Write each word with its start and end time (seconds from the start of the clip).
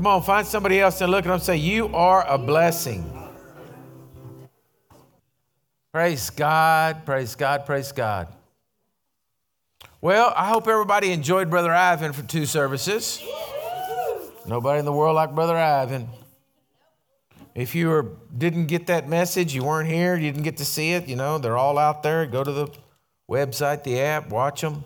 Come 0.00 0.06
on, 0.06 0.22
find 0.22 0.46
somebody 0.46 0.80
else 0.80 0.98
and 1.02 1.10
look 1.10 1.26
at 1.26 1.28
them 1.28 1.34
and 1.34 1.42
say, 1.42 1.56
You 1.56 1.94
are 1.94 2.26
a 2.26 2.38
blessing. 2.38 3.04
Praise 5.92 6.30
God, 6.30 7.04
praise 7.04 7.34
God, 7.34 7.66
praise 7.66 7.92
God. 7.92 8.28
Well, 10.00 10.32
I 10.34 10.48
hope 10.48 10.68
everybody 10.68 11.12
enjoyed 11.12 11.50
Brother 11.50 11.74
Ivan 11.74 12.14
for 12.14 12.22
two 12.22 12.46
services. 12.46 13.22
Nobody 14.46 14.78
in 14.78 14.86
the 14.86 14.92
world 14.94 15.16
like 15.16 15.34
Brother 15.34 15.58
Ivan. 15.58 16.08
If 17.54 17.74
you 17.74 17.90
were, 17.90 18.12
didn't 18.38 18.68
get 18.68 18.86
that 18.86 19.06
message, 19.06 19.54
you 19.54 19.64
weren't 19.64 19.90
here, 19.90 20.16
you 20.16 20.32
didn't 20.32 20.44
get 20.44 20.56
to 20.56 20.64
see 20.64 20.92
it, 20.92 21.08
you 21.08 21.16
know, 21.16 21.36
they're 21.36 21.58
all 21.58 21.76
out 21.76 22.02
there. 22.02 22.24
Go 22.24 22.42
to 22.42 22.52
the 22.52 22.68
website, 23.30 23.84
the 23.84 24.00
app, 24.00 24.30
watch 24.30 24.62
them, 24.62 24.82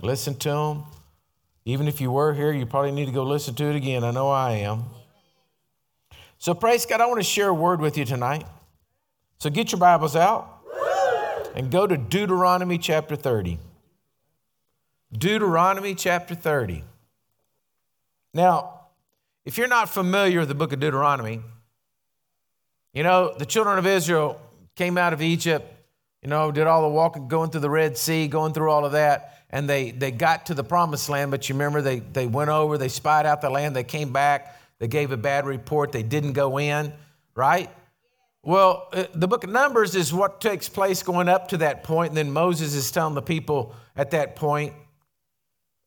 listen 0.00 0.36
to 0.36 0.48
them. 0.48 0.84
Even 1.68 1.86
if 1.86 2.00
you 2.00 2.10
were 2.10 2.32
here, 2.32 2.50
you 2.50 2.64
probably 2.64 2.92
need 2.92 3.04
to 3.04 3.12
go 3.12 3.24
listen 3.24 3.54
to 3.56 3.64
it 3.64 3.76
again. 3.76 4.02
I 4.02 4.10
know 4.10 4.30
I 4.30 4.52
am. 4.52 4.84
So, 6.38 6.54
praise 6.54 6.86
God, 6.86 7.02
I 7.02 7.06
want 7.06 7.18
to 7.18 7.22
share 7.22 7.48
a 7.48 7.54
word 7.54 7.82
with 7.82 7.98
you 7.98 8.06
tonight. 8.06 8.46
So, 9.36 9.50
get 9.50 9.70
your 9.70 9.78
Bibles 9.78 10.16
out 10.16 10.48
and 11.54 11.70
go 11.70 11.86
to 11.86 11.98
Deuteronomy 11.98 12.78
chapter 12.78 13.16
30. 13.16 13.58
Deuteronomy 15.12 15.94
chapter 15.94 16.34
30. 16.34 16.84
Now, 18.32 18.86
if 19.44 19.58
you're 19.58 19.68
not 19.68 19.90
familiar 19.90 20.38
with 20.38 20.48
the 20.48 20.54
book 20.54 20.72
of 20.72 20.80
Deuteronomy, 20.80 21.42
you 22.94 23.02
know, 23.02 23.34
the 23.36 23.44
children 23.44 23.76
of 23.76 23.86
Israel 23.86 24.40
came 24.74 24.96
out 24.96 25.12
of 25.12 25.20
Egypt, 25.20 25.70
you 26.22 26.28
know, 26.28 26.50
did 26.50 26.66
all 26.66 26.82
the 26.82 26.88
walking, 26.88 27.28
going 27.28 27.50
through 27.50 27.60
the 27.60 27.70
Red 27.70 27.96
Sea, 27.96 28.26
going 28.26 28.52
through 28.52 28.70
all 28.70 28.84
of 28.84 28.92
that, 28.92 29.44
and 29.50 29.68
they, 29.68 29.90
they 29.90 30.10
got 30.10 30.46
to 30.46 30.54
the 30.54 30.64
promised 30.64 31.08
land, 31.08 31.30
but 31.30 31.48
you 31.48 31.54
remember 31.54 31.80
they, 31.80 32.00
they 32.00 32.26
went 32.26 32.50
over, 32.50 32.76
they 32.76 32.88
spied 32.88 33.26
out 33.26 33.40
the 33.40 33.50
land, 33.50 33.74
they 33.74 33.84
came 33.84 34.12
back, 34.12 34.58
they 34.78 34.88
gave 34.88 35.12
a 35.12 35.16
bad 35.16 35.46
report, 35.46 35.92
they 35.92 36.02
didn't 36.02 36.32
go 36.32 36.58
in, 36.58 36.92
right? 37.34 37.70
Well, 38.42 38.88
uh, 38.92 39.04
the 39.14 39.28
book 39.28 39.44
of 39.44 39.50
Numbers 39.50 39.94
is 39.94 40.12
what 40.12 40.40
takes 40.40 40.68
place 40.68 41.02
going 41.02 41.28
up 41.28 41.48
to 41.48 41.58
that 41.58 41.84
point, 41.84 42.10
and 42.10 42.16
then 42.16 42.30
Moses 42.30 42.74
is 42.74 42.90
telling 42.90 43.14
the 43.14 43.22
people 43.22 43.74
at 43.96 44.10
that 44.12 44.36
point 44.36 44.72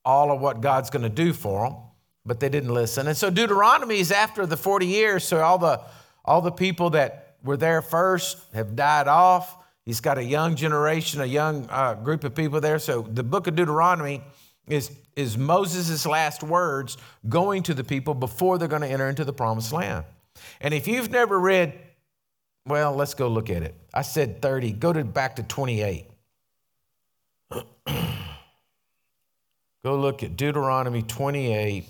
all 0.04 0.32
of 0.32 0.42
what 0.42 0.62
God's 0.62 0.90
going 0.90 1.04
to 1.04 1.10
do 1.10 1.34
for 1.34 1.68
them, 1.68 1.78
but 2.26 2.40
they 2.40 2.50
didn't 2.50 2.74
listen. 2.74 3.08
And 3.08 3.18
so 3.18 3.30
Deuteronomy 3.30 4.00
is 4.00 4.12
after 4.12 4.46
the 4.46 4.58
40 4.58 4.86
years, 4.88 5.24
so 5.24 5.42
all 5.42 5.58
the 5.58 5.82
all 6.24 6.42
the 6.42 6.52
people 6.52 6.92
that 6.92 7.38
were 7.44 7.58
there 7.58 7.82
first 7.82 8.38
have 8.54 8.76
died 8.76 9.08
off. 9.08 9.58
He's 9.86 10.00
got 10.00 10.18
a 10.18 10.24
young 10.24 10.56
generation, 10.56 11.22
a 11.22 11.26
young 11.26 11.68
uh, 11.70 11.96
group 11.96 12.24
of 12.24 12.36
people 12.36 12.62
there. 12.62 12.80
So 12.80 13.02
the 13.02 13.24
book 13.24 13.48
of 13.48 13.56
Deuteronomy 13.56 14.22
is, 14.68 14.92
is 15.16 15.38
Moses' 15.38 16.06
last 16.06 16.44
words 16.44 16.98
going 17.28 17.64
to 17.64 17.74
the 17.74 17.84
people 17.84 18.14
before 18.14 18.58
they're 18.58 18.68
going 18.68 18.84
to 18.84 18.88
enter 18.88 19.10
into 19.10 19.26
the 19.26 19.34
promised 19.34 19.74
land. 19.74 20.06
And 20.60 20.74
if 20.74 20.88
you've 20.88 21.10
never 21.10 21.40
read, 21.40 21.78
well, 22.66 22.96
let's 22.96 23.16
go 23.16 23.28
look 23.28 23.50
at 23.50 23.64
it. 23.64 23.76
I 23.94 24.04
said 24.04 24.42
30, 24.42 24.74
go 24.74 24.94
to 24.94 25.04
back 25.04 25.36
to 25.38 25.44
28. 25.44 26.06
go 29.84 29.96
look 29.98 30.22
at 30.22 30.38
Deuteronomy 30.38 31.02
28, 31.02 31.86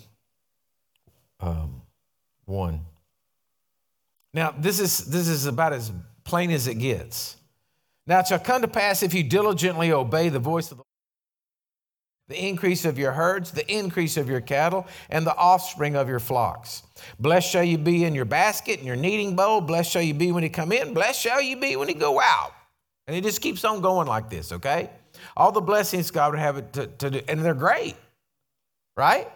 um, 1.42 1.82
1. 2.46 2.80
Now, 4.34 4.56
this 4.58 4.80
is, 4.80 5.00
this 5.00 5.28
is 5.28 5.46
about 5.46 5.74
as 5.74 5.92
plain 6.24 6.52
as 6.52 6.68
it 6.68 6.76
gets. 6.76 7.36
Now, 8.12 8.20
it 8.20 8.28
shall 8.28 8.40
come 8.40 8.62
to 8.62 8.68
pass 8.68 9.04
if 9.04 9.14
you 9.14 9.24
diligently 9.24 9.94
obey 9.94 10.28
the 10.28 10.38
voice 10.38 10.70
of 10.70 10.80
the 10.80 10.84
the 12.28 12.46
increase 12.46 12.84
of 12.84 13.00
your 13.00 13.14
herds, 13.14 13.52
the 13.52 13.66
increase 13.74 14.18
of 14.18 14.28
your 14.28 14.42
cattle, 14.42 14.86
and 15.10 15.26
the 15.26 15.36
offspring 15.38 15.96
of 15.96 16.10
your 16.10 16.20
flocks. 16.20 16.84
Blessed 17.20 17.50
shall 17.50 17.64
you 17.64 17.78
be 17.78 18.04
in 18.04 18.14
your 18.14 18.26
basket 18.26 18.80
and 18.80 18.86
your 18.86 18.98
kneading 18.98 19.38
bowl. 19.38 19.62
Blessed 19.62 19.90
shall 19.90 20.02
you 20.02 20.14
be 20.14 20.34
when 20.34 20.44
you 20.44 20.50
come 20.50 20.74
in. 20.74 20.94
Blessed 20.94 21.22
shall 21.22 21.42
you 21.42 21.56
be 21.56 21.78
when 21.78 21.88
you 21.88 21.96
go 21.96 22.20
out. 22.20 22.52
And 23.08 23.16
it 23.16 23.24
just 23.24 23.40
keeps 23.40 23.64
on 23.64 23.80
going 23.80 24.08
like 24.08 24.30
this, 24.30 24.52
okay? 24.52 24.90
All 25.38 25.54
the 25.54 25.62
blessings 25.62 26.12
God 26.12 26.32
would 26.32 26.40
have 26.40 26.70
to, 26.74 26.88
to 26.88 27.12
do, 27.12 27.22
and 27.30 27.40
they're 27.40 27.54
great, 27.54 27.96
right? 28.98 29.30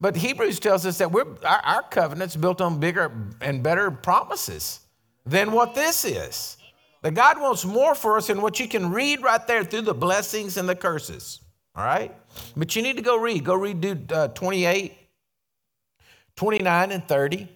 But 0.00 0.16
Hebrews 0.16 0.60
tells 0.60 0.86
us 0.86 0.96
that 0.96 1.12
we're, 1.12 1.26
our, 1.44 1.60
our 1.60 1.82
covenant's 1.82 2.36
built 2.36 2.62
on 2.62 2.80
bigger 2.80 3.12
and 3.42 3.62
better 3.62 3.90
promises 3.90 4.80
than 5.26 5.52
what 5.52 5.74
this 5.74 6.06
is. 6.06 6.57
That 7.02 7.14
God 7.14 7.40
wants 7.40 7.64
more 7.64 7.94
for 7.94 8.16
us 8.16 8.26
than 8.26 8.42
what 8.42 8.58
you 8.58 8.68
can 8.68 8.90
read 8.90 9.22
right 9.22 9.46
there 9.46 9.64
through 9.64 9.82
the 9.82 9.94
blessings 9.94 10.56
and 10.56 10.68
the 10.68 10.74
curses. 10.74 11.40
All 11.76 11.84
right? 11.84 12.14
But 12.56 12.74
you 12.74 12.82
need 12.82 12.96
to 12.96 13.02
go 13.02 13.16
read. 13.16 13.44
Go 13.44 13.54
read 13.54 14.12
uh, 14.12 14.28
28, 14.28 14.96
29, 16.34 16.90
and 16.90 17.06
30. 17.06 17.48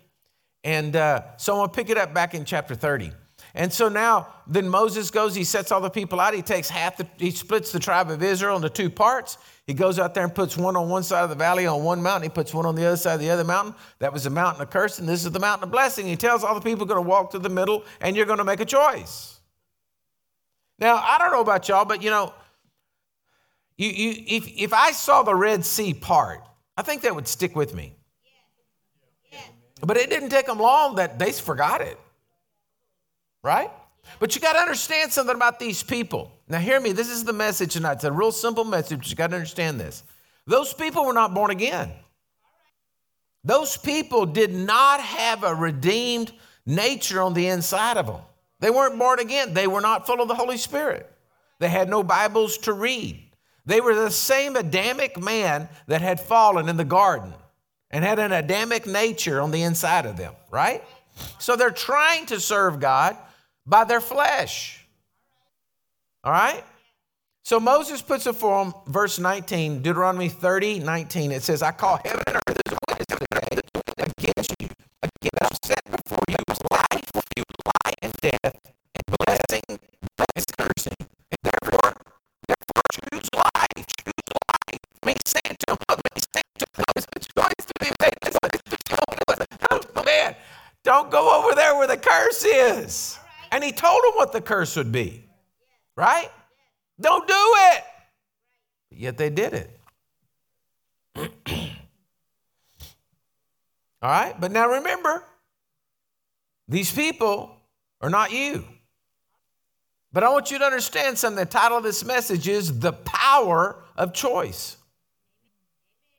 And 0.64 0.94
uh, 0.94 1.22
so 1.38 1.54
I'm 1.54 1.58
going 1.58 1.68
to 1.70 1.74
pick 1.74 1.90
it 1.90 1.98
up 1.98 2.14
back 2.14 2.34
in 2.34 2.44
chapter 2.44 2.74
30. 2.74 3.10
And 3.54 3.70
so 3.72 3.88
now, 3.88 4.28
then 4.46 4.68
Moses 4.68 5.10
goes, 5.10 5.34
he 5.34 5.44
sets 5.44 5.70
all 5.70 5.80
the 5.80 5.90
people 5.90 6.20
out. 6.20 6.32
He 6.32 6.40
takes 6.40 6.70
half, 6.70 6.96
the, 6.96 7.06
he 7.18 7.30
splits 7.30 7.70
the 7.70 7.78
tribe 7.78 8.10
of 8.10 8.22
Israel 8.22 8.56
into 8.56 8.70
two 8.70 8.88
parts. 8.88 9.36
He 9.66 9.74
goes 9.74 9.98
out 9.98 10.14
there 10.14 10.24
and 10.24 10.34
puts 10.34 10.56
one 10.56 10.74
on 10.74 10.88
one 10.88 11.02
side 11.02 11.22
of 11.22 11.28
the 11.28 11.36
valley 11.36 11.66
on 11.66 11.84
one 11.84 12.02
mountain. 12.02 12.22
He 12.22 12.34
puts 12.34 12.54
one 12.54 12.64
on 12.64 12.74
the 12.74 12.86
other 12.86 12.96
side 12.96 13.14
of 13.14 13.20
the 13.20 13.30
other 13.30 13.44
mountain. 13.44 13.74
That 13.98 14.12
was 14.12 14.24
the 14.24 14.30
mountain 14.30 14.62
of 14.62 14.70
curse, 14.70 14.98
and 14.98 15.08
this 15.08 15.24
is 15.24 15.30
the 15.30 15.38
mountain 15.38 15.64
of 15.64 15.70
blessing. 15.70 16.06
He 16.06 16.16
tells 16.16 16.42
all 16.42 16.54
the 16.54 16.60
people 16.60 16.86
going 16.86 17.02
to 17.02 17.08
walk 17.08 17.30
to 17.32 17.38
the 17.38 17.50
middle, 17.50 17.84
and 18.00 18.16
you're 18.16 18.26
going 18.26 18.38
to 18.38 18.44
make 18.44 18.60
a 18.60 18.64
choice. 18.64 19.38
Now, 20.78 20.96
I 20.96 21.18
don't 21.18 21.30
know 21.30 21.42
about 21.42 21.68
y'all, 21.68 21.84
but 21.84 22.02
you 22.02 22.10
know, 22.10 22.32
you, 23.76 23.88
you, 23.88 24.24
if, 24.26 24.48
if 24.48 24.72
I 24.72 24.92
saw 24.92 25.22
the 25.22 25.34
Red 25.34 25.64
Sea 25.64 25.94
part, 25.94 26.40
I 26.76 26.82
think 26.82 27.02
that 27.02 27.14
would 27.14 27.28
stick 27.28 27.54
with 27.54 27.74
me. 27.74 27.96
But 29.80 29.96
it 29.96 30.10
didn't 30.10 30.30
take 30.30 30.46
them 30.46 30.58
long 30.58 30.96
that 30.96 31.18
they 31.18 31.32
forgot 31.32 31.80
it. 31.80 31.98
Right? 33.42 33.70
But 34.18 34.34
you 34.34 34.40
got 34.40 34.54
to 34.54 34.58
understand 34.58 35.12
something 35.12 35.34
about 35.34 35.58
these 35.58 35.82
people. 35.82 36.32
Now, 36.48 36.58
hear 36.58 36.80
me. 36.80 36.92
This 36.92 37.08
is 37.08 37.24
the 37.24 37.32
message 37.32 37.72
tonight. 37.72 37.94
It's 37.94 38.04
a 38.04 38.12
real 38.12 38.32
simple 38.32 38.64
message, 38.64 38.98
but 38.98 39.10
you 39.10 39.16
got 39.16 39.30
to 39.30 39.36
understand 39.36 39.80
this. 39.80 40.02
Those 40.46 40.72
people 40.72 41.06
were 41.06 41.12
not 41.12 41.34
born 41.34 41.50
again. 41.50 41.92
Those 43.44 43.76
people 43.76 44.26
did 44.26 44.52
not 44.52 45.00
have 45.00 45.42
a 45.42 45.54
redeemed 45.54 46.32
nature 46.66 47.20
on 47.20 47.34
the 47.34 47.48
inside 47.48 47.96
of 47.96 48.06
them. 48.06 48.20
They 48.60 48.70
weren't 48.70 48.98
born 48.98 49.18
again. 49.18 49.54
They 49.54 49.66
were 49.66 49.80
not 49.80 50.06
full 50.06 50.20
of 50.20 50.28
the 50.28 50.34
Holy 50.34 50.56
Spirit. 50.56 51.10
They 51.58 51.68
had 51.68 51.88
no 51.88 52.02
Bibles 52.02 52.58
to 52.58 52.72
read. 52.72 53.20
They 53.66 53.80
were 53.80 53.94
the 53.94 54.10
same 54.10 54.56
Adamic 54.56 55.20
man 55.20 55.68
that 55.86 56.00
had 56.00 56.20
fallen 56.20 56.68
in 56.68 56.76
the 56.76 56.84
garden 56.84 57.32
and 57.90 58.04
had 58.04 58.18
an 58.18 58.32
Adamic 58.32 58.86
nature 58.86 59.40
on 59.40 59.50
the 59.50 59.62
inside 59.62 60.06
of 60.06 60.16
them, 60.16 60.34
right? 60.50 60.82
So 61.38 61.56
they're 61.56 61.70
trying 61.70 62.26
to 62.26 62.40
serve 62.40 62.80
God 62.80 63.16
by 63.66 63.84
their 63.84 64.00
flesh. 64.00 64.86
All 66.24 66.32
right? 66.32 66.64
So 67.44 67.58
Moses 67.58 68.00
puts 68.02 68.26
it 68.26 68.36
for 68.36 68.64
them, 68.64 68.72
verse 68.86 69.18
19, 69.18 69.82
Deuteronomy 69.82 70.28
30, 70.28 70.78
19. 70.78 71.32
It 71.32 71.42
says, 71.42 71.62
I 71.62 71.72
call 71.72 71.98
heaven 72.04 72.22
and 72.28 72.36
earth 72.36 72.56
as 72.66 72.78
witness 72.78 74.12
against 74.18 74.54
you. 74.60 74.68
Again, 75.02 75.38
I've 75.40 75.58
set 75.64 75.82
before 75.84 76.22
you 76.28 76.36
life 76.70 77.04
for 77.12 77.22
you, 77.36 77.42
life 77.84 77.94
and 78.02 78.12
death, 78.22 78.54
and 78.94 79.18
blessing, 79.18 79.80
blessing, 80.16 80.54
cursing. 80.56 80.96
And 81.00 81.38
therefore, 81.42 81.94
therefore 82.46 82.82
choose 82.94 83.28
life, 83.34 83.86
choose 83.98 84.28
life. 84.30 84.80
May 85.04 85.16
say 85.26 85.40
to 85.42 85.72
him, 85.72 85.78
may 85.90 86.20
say 86.32 86.42
to 86.58 86.66
him, 86.76 86.84
it's 87.16 87.26
going 87.34 87.50
to 87.58 87.74
be 87.80 87.92
Oh, 89.70 90.02
man, 90.04 90.36
don't 90.84 91.10
go 91.10 91.42
over 91.42 91.56
there 91.56 91.74
where 91.76 91.88
the 91.88 91.96
curse 91.96 92.44
is. 92.44 93.11
And 93.52 93.62
he 93.62 93.70
told 93.70 94.02
them 94.02 94.12
what 94.14 94.32
the 94.32 94.40
curse 94.40 94.74
would 94.76 94.90
be, 94.90 95.26
right? 95.94 96.30
Don't 96.98 97.28
do 97.28 97.34
it. 97.36 97.84
Yet 98.90 99.18
they 99.18 99.28
did 99.28 99.52
it. 99.52 99.78
All 104.02 104.10
right, 104.10 104.34
but 104.40 104.50
now 104.50 104.68
remember, 104.68 105.22
these 106.66 106.90
people 106.90 107.54
are 108.00 108.10
not 108.10 108.32
you. 108.32 108.64
But 110.12 110.24
I 110.24 110.30
want 110.30 110.50
you 110.50 110.58
to 110.58 110.64
understand 110.64 111.18
something. 111.18 111.44
The 111.44 111.50
title 111.50 111.78
of 111.78 111.84
this 111.84 112.04
message 112.04 112.48
is 112.48 112.80
The 112.80 112.92
Power 112.92 113.84
of 113.96 114.14
Choice. 114.14 114.78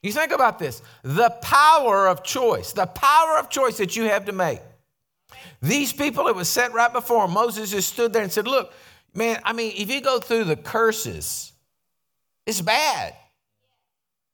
You 0.04 0.12
think 0.12 0.32
about 0.32 0.60
this 0.60 0.82
the 1.02 1.30
power 1.42 2.08
of 2.08 2.24
choice, 2.24 2.74
the 2.74 2.86
power 2.86 3.40
of 3.40 3.50
choice 3.50 3.78
that 3.78 3.96
you 3.96 4.04
have 4.04 4.26
to 4.26 4.34
make. 4.34 4.60
These 5.62 5.94
people, 5.94 6.28
it 6.28 6.36
was 6.36 6.50
set 6.50 6.74
right 6.74 6.92
before. 6.92 7.28
Moses 7.28 7.72
just 7.72 7.94
stood 7.94 8.14
there 8.14 8.24
and 8.24 8.32
said, 8.32 8.48
Look, 8.48 8.74
man, 9.14 9.40
I 9.44 9.54
mean, 9.54 9.74
if 9.76 9.90
you 9.90 10.02
go 10.02 10.20
through 10.20 10.46
the 10.46 10.56
curses, 10.56 11.52
it's 12.46 12.62
bad. 12.62 13.16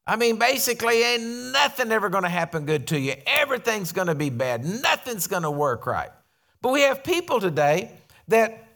I 0.07 0.15
mean, 0.15 0.37
basically, 0.37 1.03
ain't 1.03 1.51
nothing 1.51 1.91
ever 1.91 2.09
going 2.09 2.23
to 2.23 2.29
happen 2.29 2.65
good 2.65 2.87
to 2.87 2.99
you. 2.99 3.13
Everything's 3.27 3.91
going 3.91 4.07
to 4.07 4.15
be 4.15 4.31
bad. 4.31 4.65
Nothing's 4.65 5.27
going 5.27 5.43
to 5.43 5.51
work 5.51 5.85
right. 5.85 6.09
But 6.61 6.71
we 6.71 6.81
have 6.81 7.03
people 7.03 7.39
today 7.39 7.91
that 8.27 8.67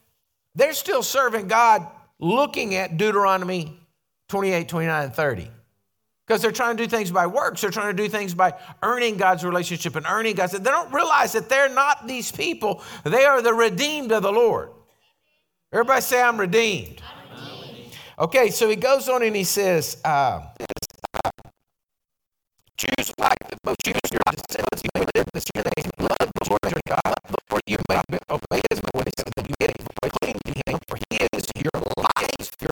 they're 0.53 0.73
still 0.73 1.01
serving 1.01 1.47
God 1.47 1.87
looking 2.19 2.75
at 2.75 2.97
Deuteronomy 2.97 3.79
28, 4.29 4.69
29, 4.69 5.03
and 5.05 5.13
30. 5.13 5.47
Because 6.25 6.41
they're 6.41 6.51
trying 6.51 6.77
to 6.77 6.83
do 6.83 6.89
things 6.89 7.11
by 7.11 7.27
works. 7.27 7.61
They're 7.61 7.69
trying 7.69 7.95
to 7.95 8.03
do 8.03 8.09
things 8.09 8.33
by 8.33 8.53
earning 8.81 9.17
God's 9.17 9.43
relationship 9.43 9.95
and 9.95 10.05
earning 10.05 10.35
God's. 10.35 10.53
They 10.53 10.59
don't 10.59 10.93
realize 10.93 11.33
that 11.33 11.49
they're 11.49 11.73
not 11.73 12.07
these 12.07 12.31
people. 12.31 12.81
They 13.03 13.25
are 13.25 13.41
the 13.41 13.53
redeemed 13.53 14.11
of 14.11 14.23
the 14.23 14.31
Lord. 14.31 14.69
Everybody 15.71 16.01
say, 16.01 16.21
I'm 16.21 16.39
redeemed. 16.39 17.01
I'm 17.01 17.67
redeemed. 17.67 17.97
Okay, 18.19 18.49
so 18.51 18.69
he 18.69 18.75
goes 18.75 19.09
on 19.09 19.23
and 19.23 19.35
he 19.35 19.43
says, 19.43 19.97
uh, 20.05 20.41
choose 22.77 23.11
like 23.17 23.37
the 23.49 23.75
choose 23.83 23.95
your 24.11 24.21
descendants, 24.31 24.83
you 24.83 24.89
may 24.95 25.05
live 25.15 25.27
this 25.33 25.45
year, 25.55 25.63
they 25.63 25.83
love 25.99 26.17
the 26.19 26.49
Lord 26.49 26.59
your 26.63 26.81
God, 26.87 27.15
before 27.27 27.59
you 27.65 27.77
may 27.89 27.99
obey 28.29 28.61
his 28.69 28.81
ways, 28.93 29.13
that 29.35 29.47
you 29.47 29.55
may 29.59 29.73
to 30.45 30.53
him, 30.67 30.79
for 30.87 30.97
he 31.09 31.17
is 31.33 31.47
your 31.55 31.81
life, 31.97 32.49
your 32.61 32.71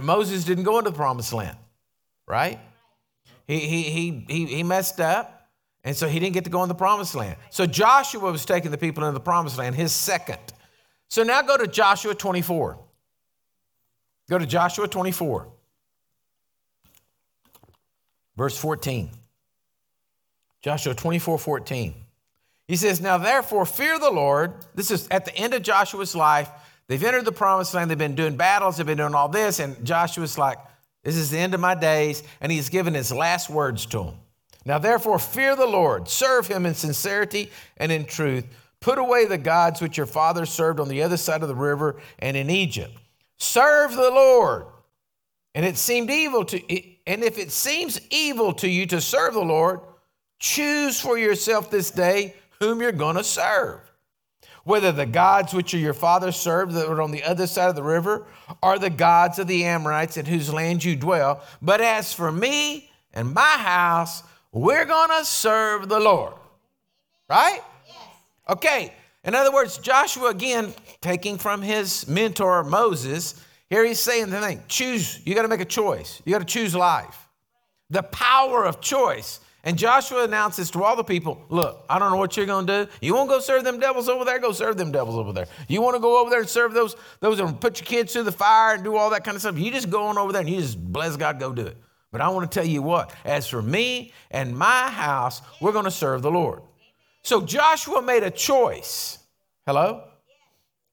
Moses 0.00 0.44
didn't 0.44 0.64
go 0.64 0.78
into 0.78 0.90
the 0.90 0.96
promised 0.96 1.32
land, 1.32 1.56
right? 2.26 2.58
He, 3.46 3.58
he, 3.60 3.82
he, 3.82 4.24
he, 4.28 4.46
he 4.46 4.62
messed 4.62 5.00
up. 5.00 5.34
And 5.84 5.96
so 5.96 6.08
he 6.08 6.18
didn't 6.18 6.34
get 6.34 6.44
to 6.44 6.50
go 6.50 6.62
in 6.62 6.68
the 6.68 6.74
promised 6.74 7.14
land. 7.14 7.36
So 7.50 7.64
Joshua 7.64 8.30
was 8.30 8.44
taking 8.44 8.70
the 8.70 8.78
people 8.78 9.04
into 9.04 9.14
the 9.14 9.20
promised 9.20 9.56
land, 9.58 9.74
his 9.74 9.92
second. 9.92 10.38
So 11.08 11.22
now 11.22 11.40
go 11.40 11.56
to 11.56 11.66
Joshua 11.66 12.14
24. 12.14 12.78
Go 14.28 14.38
to 14.38 14.44
Joshua 14.44 14.86
24, 14.86 15.48
verse 18.36 18.58
14. 18.58 19.10
Joshua 20.60 20.94
24, 20.94 21.38
14. 21.38 21.94
He 22.68 22.76
says, 22.76 23.00
Now 23.00 23.18
therefore, 23.18 23.66
fear 23.66 23.98
the 23.98 24.10
Lord. 24.10 24.52
This 24.74 24.90
is 24.90 25.08
at 25.10 25.24
the 25.24 25.34
end 25.34 25.54
of 25.54 25.62
Joshua's 25.62 26.14
life. 26.14 26.50
They've 26.86 27.02
entered 27.02 27.24
the 27.24 27.32
promised 27.32 27.74
land. 27.74 27.90
They've 27.90 27.98
been 27.98 28.14
doing 28.14 28.36
battles. 28.36 28.76
They've 28.76 28.86
been 28.86 28.98
doing 28.98 29.14
all 29.14 29.28
this. 29.28 29.58
And 29.58 29.84
Joshua's 29.84 30.38
like, 30.38 30.58
This 31.02 31.16
is 31.16 31.30
the 31.30 31.38
end 31.38 31.54
of 31.54 31.60
my 31.60 31.74
days. 31.74 32.22
And 32.40 32.52
he's 32.52 32.68
given 32.68 32.94
his 32.94 33.10
last 33.10 33.50
words 33.50 33.86
to 33.86 34.04
them. 34.04 34.14
Now, 34.64 34.78
therefore, 34.78 35.18
fear 35.18 35.56
the 35.56 35.66
Lord, 35.66 36.08
serve 36.08 36.46
him 36.46 36.66
in 36.66 36.74
sincerity 36.74 37.50
and 37.78 37.90
in 37.90 38.04
truth. 38.04 38.44
Put 38.80 38.98
away 38.98 39.24
the 39.24 39.38
gods 39.38 39.80
which 39.80 39.96
your 39.96 40.06
fathers 40.06 40.50
served 40.50 40.78
on 40.78 40.88
the 40.88 41.02
other 41.02 41.16
side 41.16 41.42
of 41.42 41.48
the 41.48 41.54
river 41.54 41.96
and 42.18 42.36
in 42.36 42.50
Egypt. 42.50 42.94
Serve 43.38 43.92
the 43.92 44.10
Lord. 44.10 44.66
And 45.54 45.64
it 45.64 45.76
seemed 45.76 46.10
evil 46.10 46.44
to 46.44 46.58
and 47.06 47.24
if 47.24 47.38
it 47.38 47.50
seems 47.50 47.98
evil 48.10 48.52
to 48.54 48.68
you 48.68 48.84
to 48.86 49.00
serve 49.00 49.32
the 49.32 49.40
Lord, 49.40 49.80
choose 50.38 51.00
for 51.00 51.16
yourself 51.16 51.70
this 51.70 51.90
day 51.90 52.34
whom 52.60 52.80
you're 52.80 52.92
going 52.92 53.16
to 53.16 53.24
serve. 53.24 53.80
Whether 54.64 54.92
the 54.92 55.06
gods 55.06 55.54
which 55.54 55.72
your 55.72 55.94
fathers 55.94 56.36
served 56.36 56.74
that 56.74 56.88
were 56.88 57.00
on 57.00 57.10
the 57.10 57.24
other 57.24 57.46
side 57.46 57.70
of 57.70 57.74
the 57.74 57.82
river 57.82 58.26
are 58.62 58.78
the 58.78 58.90
gods 58.90 59.38
of 59.38 59.46
the 59.46 59.64
Amorites 59.64 60.16
in 60.16 60.26
whose 60.26 60.52
land 60.52 60.84
you 60.84 60.94
dwell. 60.94 61.42
But 61.62 61.80
as 61.80 62.12
for 62.12 62.30
me 62.30 62.90
and 63.14 63.32
my 63.32 63.40
house, 63.40 64.22
we're 64.52 64.84
going 64.84 65.10
to 65.10 65.24
serve 65.24 65.88
the 65.88 66.00
Lord. 66.00 66.34
Right? 67.30 67.60
Yes. 67.86 67.96
Okay. 68.48 68.92
In 69.24 69.34
other 69.34 69.52
words, 69.52 69.78
Joshua, 69.78 70.30
again, 70.30 70.74
taking 71.00 71.38
from 71.38 71.62
his 71.62 72.06
mentor 72.06 72.64
Moses, 72.64 73.42
here 73.70 73.84
he's 73.84 74.00
saying 74.00 74.30
the 74.30 74.40
thing 74.40 74.62
choose, 74.68 75.20
you 75.24 75.34
got 75.34 75.42
to 75.42 75.48
make 75.48 75.60
a 75.60 75.66
choice. 75.66 76.22
You 76.24 76.32
got 76.32 76.38
to 76.40 76.44
choose 76.44 76.74
life. 76.74 77.28
The 77.90 78.02
power 78.02 78.64
of 78.64 78.80
choice. 78.80 79.40
And 79.64 79.76
Joshua 79.76 80.24
announces 80.24 80.70
to 80.70 80.84
all 80.84 80.94
the 80.94 81.04
people, 81.04 81.44
look, 81.48 81.84
I 81.90 81.98
don't 81.98 82.12
know 82.12 82.16
what 82.16 82.36
you're 82.36 82.46
going 82.46 82.66
to 82.66 82.84
do. 82.84 82.90
You 83.00 83.14
want 83.14 83.28
to 83.28 83.36
go 83.36 83.40
serve 83.40 83.64
them 83.64 83.80
devils 83.80 84.08
over 84.08 84.24
there? 84.24 84.38
Go 84.38 84.52
serve 84.52 84.76
them 84.76 84.92
devils 84.92 85.16
over 85.16 85.32
there. 85.32 85.46
You 85.66 85.82
want 85.82 85.96
to 85.96 86.00
go 86.00 86.20
over 86.20 86.30
there 86.30 86.40
and 86.40 86.48
serve 86.48 86.72
those, 86.74 86.94
those 87.20 87.40
and 87.40 87.60
put 87.60 87.80
your 87.80 87.86
kids 87.86 88.12
through 88.12 88.22
the 88.22 88.32
fire 88.32 88.74
and 88.74 88.84
do 88.84 88.96
all 88.96 89.10
that 89.10 89.24
kind 89.24 89.34
of 89.34 89.40
stuff? 89.40 89.58
You 89.58 89.70
just 89.72 89.90
go 89.90 90.06
on 90.06 90.16
over 90.16 90.32
there 90.32 90.42
and 90.42 90.48
you 90.48 90.60
just 90.60 90.80
bless 90.92 91.16
God, 91.16 91.40
go 91.40 91.52
do 91.52 91.66
it. 91.66 91.76
But 92.12 92.20
I 92.20 92.28
want 92.28 92.50
to 92.50 92.54
tell 92.58 92.66
you 92.66 92.82
what, 92.82 93.12
as 93.24 93.48
for 93.48 93.60
me 93.60 94.12
and 94.30 94.56
my 94.56 94.88
house, 94.88 95.42
we're 95.60 95.72
going 95.72 95.84
to 95.84 95.90
serve 95.90 96.22
the 96.22 96.30
Lord. 96.30 96.62
So 97.22 97.42
Joshua 97.42 98.00
made 98.00 98.22
a 98.22 98.30
choice. 98.30 99.18
Hello? 99.66 100.04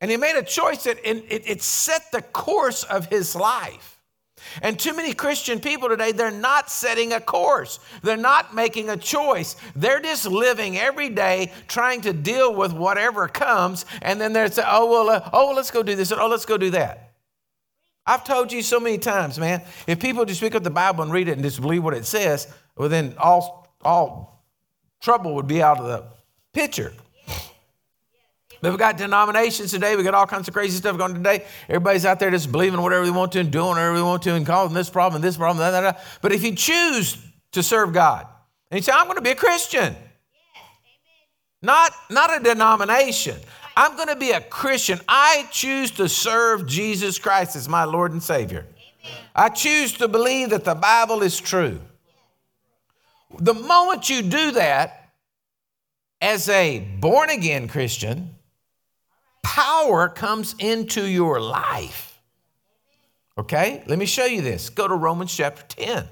And 0.01 0.11
he 0.11 0.17
made 0.17 0.37
a 0.37 0.43
choice 0.43 0.83
that 0.83 0.97
it, 1.07 1.23
it 1.29 1.61
set 1.61 2.11
the 2.11 2.21
course 2.21 2.83
of 2.83 3.05
his 3.05 3.35
life. 3.35 3.94
And 4.61 4.79
too 4.79 4.95
many 4.95 5.13
Christian 5.13 5.59
people 5.59 5.89
today, 5.89 6.11
they're 6.11 6.31
not 6.31 6.69
setting 6.69 7.13
a 7.13 7.19
course. 7.19 7.79
They're 8.01 8.17
not 8.17 8.55
making 8.55 8.89
a 8.89 8.97
choice. 8.97 9.55
They're 9.75 9.99
just 9.99 10.25
living 10.25 10.77
every 10.77 11.09
day 11.09 11.51
trying 11.67 12.01
to 12.01 12.13
deal 12.13 12.53
with 12.53 12.73
whatever 12.73 13.27
comes. 13.27 13.85
And 14.01 14.19
then 14.19 14.33
they're 14.33 14.51
saying, 14.51 14.67
oh, 14.69 14.89
well, 14.89 15.09
uh, 15.09 15.29
oh, 15.33 15.53
let's 15.55 15.71
go 15.71 15.83
do 15.83 15.95
this. 15.95 16.11
And, 16.11 16.21
oh, 16.21 16.27
let's 16.27 16.45
go 16.45 16.57
do 16.57 16.69
that. 16.71 17.13
I've 18.05 18.23
told 18.23 18.51
you 18.51 18.61
so 18.61 18.79
many 18.79 18.99
times, 18.99 19.39
man, 19.39 19.63
if 19.87 19.99
people 19.99 20.25
just 20.25 20.39
pick 20.39 20.53
up 20.53 20.63
the 20.63 20.69
Bible 20.69 21.03
and 21.03 21.11
read 21.11 21.27
it 21.27 21.33
and 21.33 21.43
just 21.43 21.59
believe 21.59 21.83
what 21.83 21.95
it 21.95 22.05
says, 22.05 22.47
well, 22.77 22.87
then 22.87 23.15
all, 23.17 23.75
all 23.81 24.45
trouble 25.01 25.35
would 25.35 25.47
be 25.47 25.61
out 25.61 25.79
of 25.79 25.87
the 25.87 26.03
picture. 26.53 26.93
But 28.65 28.71
we've 28.71 28.79
got 28.79 28.97
denominations 28.97 29.69
today. 29.69 29.95
We 29.95 30.01
got 30.01 30.15
all 30.15 30.25
kinds 30.25 30.47
of 30.47 30.55
crazy 30.55 30.77
stuff 30.77 30.97
going 30.97 31.13
today. 31.13 31.45
Everybody's 31.69 32.03
out 32.03 32.19
there 32.19 32.31
just 32.31 32.51
believing 32.51 32.81
whatever 32.81 33.05
they 33.05 33.11
want 33.11 33.31
to 33.33 33.39
and 33.39 33.51
doing 33.51 33.67
whatever 33.67 33.95
they 33.95 34.01
want 34.01 34.23
to 34.23 34.33
and 34.33 34.43
causing 34.43 34.73
this 34.73 34.89
problem 34.89 35.21
this 35.21 35.37
problem, 35.37 35.59
that, 35.59 35.69
that, 35.69 35.81
that. 35.81 36.03
But 36.19 36.31
if 36.31 36.43
you 36.43 36.55
choose 36.55 37.15
to 37.51 37.61
serve 37.61 37.93
God 37.93 38.25
and 38.71 38.79
you 38.79 38.81
say, 38.81 38.91
I'm 38.91 39.05
going 39.05 39.17
to 39.17 39.21
be 39.21 39.29
a 39.29 39.35
Christian, 39.35 39.95
not, 41.61 41.91
not 42.09 42.35
a 42.35 42.43
denomination, 42.43 43.39
I'm 43.77 43.95
going 43.97 44.07
to 44.07 44.15
be 44.15 44.31
a 44.31 44.41
Christian. 44.41 44.99
I 45.07 45.47
choose 45.51 45.91
to 45.91 46.09
serve 46.09 46.65
Jesus 46.65 47.19
Christ 47.19 47.55
as 47.55 47.69
my 47.69 47.83
Lord 47.83 48.13
and 48.13 48.23
Savior. 48.23 48.65
Amen. 49.05 49.19
I 49.35 49.49
choose 49.49 49.93
to 49.99 50.07
believe 50.07 50.49
that 50.49 50.63
the 50.63 50.73
Bible 50.73 51.21
is 51.21 51.39
true. 51.39 51.79
The 53.37 53.53
moment 53.53 54.09
you 54.09 54.23
do 54.23 54.53
that 54.53 55.11
as 56.19 56.49
a 56.49 56.79
born 56.79 57.29
again 57.29 57.67
Christian, 57.67 58.34
power 59.45 60.09
comes 60.09 60.55
into 60.57 61.05
your 61.05 61.39
life. 61.39 62.19
Okay? 63.37 63.83
Let 63.85 63.99
me 63.99 64.07
show 64.07 64.25
you 64.25 64.41
this. 64.41 64.69
Go 64.69 64.87
to 64.87 64.95
Romans 64.95 65.35
chapter 65.35 65.63
10. 65.67 66.07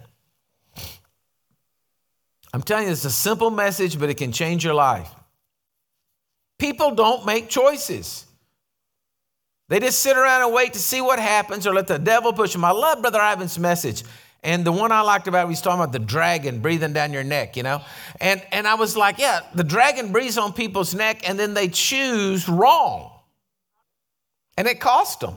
I'm 2.54 2.62
telling 2.62 2.86
you, 2.86 2.92
it's 2.92 3.06
a 3.06 3.12
simple 3.12 3.50
message, 3.50 4.00
but 4.00 4.10
it 4.10 4.16
can 4.16 4.32
change 4.32 4.64
your 4.64 4.76
life. 4.76 5.10
People 6.60 6.94
don't 6.94 7.26
make 7.26 7.50
choices. 7.50 8.26
They 9.70 9.80
just 9.80 10.02
sit 10.02 10.16
around 10.16 10.44
and 10.44 10.54
wait 10.54 10.74
to 10.74 10.80
see 10.80 11.02
what 11.02 11.18
happens 11.18 11.66
or 11.66 11.74
let 11.74 11.88
the 11.88 11.98
devil 11.98 12.32
push 12.34 12.54
them. 12.54 12.64
I 12.64 12.72
love 12.72 13.02
Brother 13.02 13.20
Ivan's 13.20 13.58
message. 13.58 14.04
And 14.44 14.64
the 14.64 14.72
one 14.72 14.92
I 14.92 15.02
liked 15.02 15.28
about, 15.28 15.50
he's 15.50 15.62
talking 15.62 15.80
about 15.80 15.94
the 15.94 16.00
dragon 16.00 16.60
breathing 16.60 16.94
down 16.94 17.14
your 17.14 17.24
neck, 17.24 17.58
you 17.58 17.64
know? 17.64 17.82
And, 18.22 18.46
and 18.52 18.68
I 18.68 18.76
was 18.76 18.96
like, 18.96 19.18
yeah, 19.18 19.40
the 19.56 19.64
dragon 19.64 20.12
breathes 20.12 20.38
on 20.38 20.54
people's 20.54 20.94
neck 20.94 21.28
and 21.28 21.40
then 21.40 21.56
they 21.56 21.70
choose 21.70 22.48
wrong. 22.48 23.13
And 24.58 24.68
it 24.68 24.80
cost 24.80 25.20
them. 25.20 25.36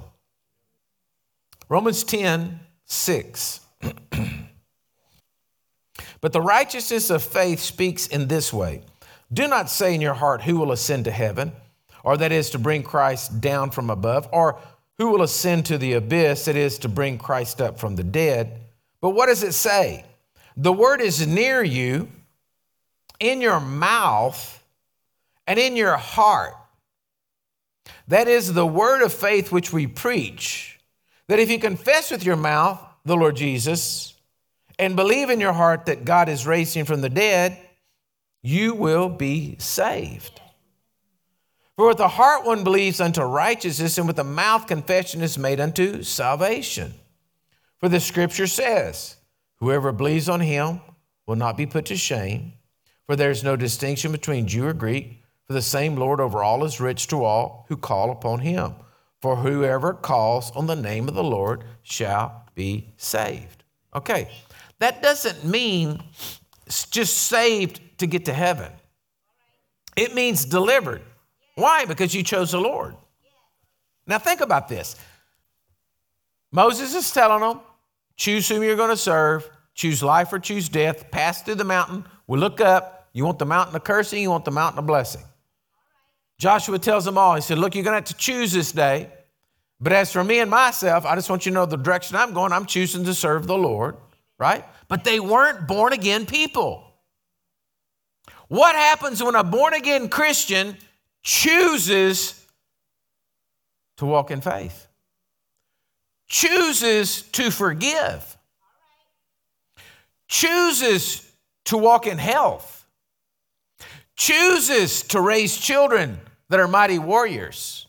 Romans 1.68 2.04
10, 2.04 2.60
6. 2.84 3.60
but 6.20 6.32
the 6.32 6.40
righteousness 6.40 7.10
of 7.10 7.22
faith 7.22 7.60
speaks 7.60 8.06
in 8.06 8.28
this 8.28 8.52
way 8.52 8.82
do 9.32 9.48
not 9.48 9.70
say 9.70 9.94
in 9.94 10.00
your 10.00 10.14
heart, 10.14 10.42
Who 10.42 10.56
will 10.56 10.72
ascend 10.72 11.04
to 11.06 11.10
heaven? 11.10 11.52
Or 12.04 12.16
that 12.16 12.30
is 12.30 12.50
to 12.50 12.58
bring 12.58 12.84
Christ 12.84 13.40
down 13.40 13.72
from 13.72 13.90
above, 13.90 14.28
or 14.32 14.60
who 14.98 15.10
will 15.10 15.22
ascend 15.22 15.66
to 15.66 15.78
the 15.78 15.94
abyss, 15.94 16.44
that 16.44 16.54
is 16.54 16.78
to 16.78 16.88
bring 16.88 17.18
Christ 17.18 17.60
up 17.60 17.80
from 17.80 17.96
the 17.96 18.04
dead. 18.04 18.60
But 19.00 19.10
what 19.10 19.26
does 19.26 19.42
it 19.42 19.54
say? 19.54 20.04
The 20.56 20.72
word 20.72 21.00
is 21.00 21.26
near 21.26 21.64
you, 21.64 22.08
in 23.18 23.40
your 23.40 23.58
mouth, 23.58 24.62
and 25.48 25.58
in 25.58 25.74
your 25.74 25.96
heart. 25.96 26.54
That 28.08 28.28
is 28.28 28.52
the 28.52 28.66
word 28.66 29.02
of 29.02 29.12
faith 29.12 29.50
which 29.50 29.72
we 29.72 29.86
preach. 29.86 30.78
That 31.28 31.40
if 31.40 31.50
you 31.50 31.58
confess 31.58 32.10
with 32.10 32.24
your 32.24 32.36
mouth 32.36 32.80
the 33.04 33.16
Lord 33.16 33.36
Jesus 33.36 34.14
and 34.78 34.96
believe 34.96 35.30
in 35.30 35.40
your 35.40 35.52
heart 35.52 35.86
that 35.86 36.04
God 36.04 36.28
is 36.28 36.46
raising 36.46 36.84
from 36.84 37.00
the 37.00 37.08
dead, 37.08 37.58
you 38.42 38.74
will 38.74 39.08
be 39.08 39.56
saved. 39.58 40.40
For 41.76 41.88
with 41.88 41.98
the 41.98 42.08
heart 42.08 42.46
one 42.46 42.64
believes 42.64 43.00
unto 43.00 43.22
righteousness, 43.22 43.98
and 43.98 44.06
with 44.06 44.16
the 44.16 44.24
mouth 44.24 44.66
confession 44.66 45.22
is 45.22 45.36
made 45.36 45.60
unto 45.60 46.02
salvation. 46.02 46.94
For 47.78 47.88
the 47.88 48.00
scripture 48.00 48.46
says, 48.46 49.16
Whoever 49.56 49.92
believes 49.92 50.28
on 50.28 50.40
him 50.40 50.80
will 51.26 51.36
not 51.36 51.56
be 51.56 51.66
put 51.66 51.86
to 51.86 51.96
shame, 51.96 52.54
for 53.04 53.14
there 53.14 53.30
is 53.30 53.44
no 53.44 53.56
distinction 53.56 54.12
between 54.12 54.46
Jew 54.46 54.66
or 54.66 54.72
Greek, 54.72 55.22
for 55.46 55.52
the 55.52 55.62
same 55.62 55.96
Lord 55.96 56.20
over 56.20 56.42
all 56.42 56.64
is 56.64 56.80
rich 56.80 57.06
to 57.08 57.24
all 57.24 57.66
who 57.68 57.76
call 57.76 58.10
upon 58.10 58.40
him. 58.40 58.74
For 59.20 59.36
whoever 59.36 59.94
calls 59.94 60.50
on 60.52 60.66
the 60.66 60.76
name 60.76 61.08
of 61.08 61.14
the 61.14 61.24
Lord 61.24 61.64
shall 61.82 62.44
be 62.54 62.92
saved. 62.96 63.64
Okay, 63.94 64.28
that 64.78 65.02
doesn't 65.02 65.44
mean 65.44 66.02
just 66.90 67.16
saved 67.16 67.80
to 67.98 68.06
get 68.06 68.24
to 68.26 68.32
heaven. 68.32 68.70
It 69.96 70.14
means 70.14 70.44
delivered. 70.44 71.02
Why? 71.54 71.86
Because 71.86 72.14
you 72.14 72.22
chose 72.22 72.52
the 72.52 72.60
Lord. 72.60 72.94
Now 74.06 74.18
think 74.18 74.40
about 74.40 74.68
this. 74.68 74.96
Moses 76.52 76.94
is 76.94 77.10
telling 77.10 77.40
them, 77.40 77.60
choose 78.16 78.48
whom 78.48 78.62
you're 78.62 78.76
going 78.76 78.90
to 78.90 78.96
serve, 78.96 79.48
choose 79.74 80.02
life 80.02 80.32
or 80.32 80.38
choose 80.38 80.68
death, 80.68 81.10
pass 81.10 81.42
through 81.42 81.54
the 81.54 81.64
mountain. 81.64 82.04
We 82.26 82.38
look 82.38 82.60
up. 82.60 83.08
You 83.12 83.24
want 83.24 83.38
the 83.38 83.46
mountain 83.46 83.74
of 83.74 83.82
cursing, 83.82 84.20
you 84.20 84.28
want 84.28 84.44
the 84.44 84.50
mountain 84.50 84.78
of 84.78 84.86
blessing. 84.86 85.22
Joshua 86.38 86.78
tells 86.78 87.04
them 87.04 87.16
all, 87.16 87.34
he 87.34 87.40
said, 87.40 87.58
Look, 87.58 87.74
you're 87.74 87.84
going 87.84 87.92
to 87.92 87.98
have 87.98 88.04
to 88.04 88.14
choose 88.14 88.52
this 88.52 88.72
day. 88.72 89.10
But 89.80 89.92
as 89.92 90.12
for 90.12 90.24
me 90.24 90.38
and 90.40 90.50
myself, 90.50 91.04
I 91.04 91.14
just 91.14 91.28
want 91.28 91.44
you 91.44 91.52
to 91.52 91.54
know 91.54 91.66
the 91.66 91.76
direction 91.76 92.16
I'm 92.16 92.32
going. 92.32 92.52
I'm 92.52 92.66
choosing 92.66 93.04
to 93.04 93.14
serve 93.14 93.46
the 93.46 93.58
Lord, 93.58 93.96
right? 94.38 94.64
But 94.88 95.04
they 95.04 95.20
weren't 95.20 95.66
born 95.66 95.92
again 95.92 96.24
people. 96.24 96.86
What 98.48 98.74
happens 98.74 99.22
when 99.22 99.34
a 99.34 99.44
born 99.44 99.74
again 99.74 100.08
Christian 100.08 100.76
chooses 101.22 102.46
to 103.98 104.06
walk 104.06 104.30
in 104.30 104.40
faith? 104.40 104.86
Chooses 106.28 107.22
to 107.22 107.50
forgive, 107.50 108.36
chooses 110.26 111.30
to 111.66 111.76
walk 111.76 112.06
in 112.08 112.18
health, 112.18 112.75
chooses 114.16 115.02
to 115.04 115.20
raise 115.20 115.56
children 115.56 116.18
that 116.48 116.58
are 116.60 116.68
mighty 116.68 116.98
warriors, 116.98 117.86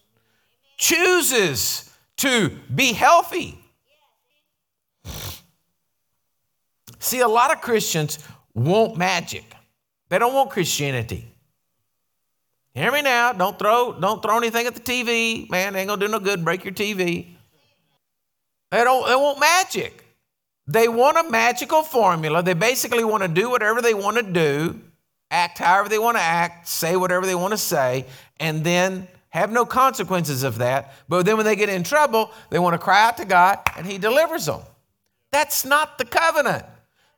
chooses 0.78 1.90
to 2.18 2.50
be 2.74 2.94
healthy. 2.94 3.58
See, 7.00 7.20
a 7.20 7.28
lot 7.28 7.54
of 7.54 7.62
Christians 7.62 8.20
want 8.54 8.98
magic. 8.98 9.46
They 10.10 10.20
don't 10.20 10.34
want 10.34 10.50
Christianity. 10.50 11.34
Hear 12.74 12.92
me 12.92 13.02
now. 13.02 13.34
Don't 13.34 13.58
throw, 13.58 13.98
don't 14.00 14.22
throw 14.22 14.38
anything 14.38 14.68
at 14.68 14.76
the 14.76 14.82
TV. 14.82 15.50
Man, 15.50 15.76
ain't 15.76 15.88
gonna 15.88 16.00
do 16.00 16.12
no 16.12 16.20
good. 16.20 16.44
Break 16.44 16.64
your 16.64 16.74
TV. 16.74 17.36
They 18.72 18.84
don't 18.84 19.08
they 19.08 19.16
want 19.16 19.40
magic. 19.40 20.04
They 20.68 20.88
want 20.88 21.18
a 21.18 21.30
magical 21.30 21.82
formula. 21.82 22.44
They 22.44 22.54
basically 22.54 23.04
want 23.04 23.24
to 23.24 23.30
do 23.30 23.50
whatever 23.50 23.82
they 23.82 23.94
want 23.94 24.18
to 24.18 24.24
do, 24.24 24.80
act 25.32 25.58
however 25.58 25.90
they 25.90 26.00
want 26.00 26.18
to 26.18 26.24
act, 26.24 26.68
say 26.68 26.96
whatever 26.96 27.26
they 27.26 27.36
want 27.36 27.52
to 27.52 27.58
say, 27.58 28.06
and 28.40 28.64
then 28.64 29.08
have 29.30 29.52
no 29.52 29.66
consequences 29.66 30.44
of 30.44 30.60
that. 30.60 30.94
But 31.08 31.26
then 31.26 31.38
when 31.38 31.46
they 31.46 31.56
get 31.56 31.70
in 31.70 31.84
trouble, 31.84 32.32
they 32.50 32.60
want 32.60 32.74
to 32.74 32.78
cry 32.78 33.08
out 33.08 33.18
to 33.18 33.26
God 33.26 33.60
and 33.76 33.86
He 33.86 33.98
delivers 33.98 34.46
them. 34.46 34.62
That's 35.32 35.66
not 35.66 35.98
the 35.98 36.06
covenant. 36.06 36.66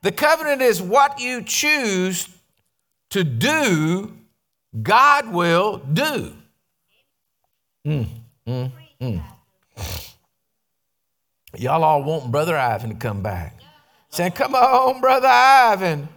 The 0.02 0.12
covenant 0.12 0.62
is 0.62 0.80
what 0.82 1.20
you 1.20 1.42
choose 1.42 2.28
to 3.10 3.24
do, 3.24 4.16
God 4.82 5.32
will 5.32 5.78
do. 5.78 6.32
Mm, 7.86 8.06
mm, 8.46 8.72
mm. 9.00 9.22
Y'all 11.56 11.82
all 11.82 12.02
want 12.02 12.30
Brother 12.30 12.56
Ivan 12.56 12.90
to 12.90 12.96
come 12.96 13.22
back. 13.22 13.58
Saying, 14.10 14.32
Come 14.32 14.54
on, 14.54 15.00
Brother 15.00 15.28
Ivan. 15.28 16.08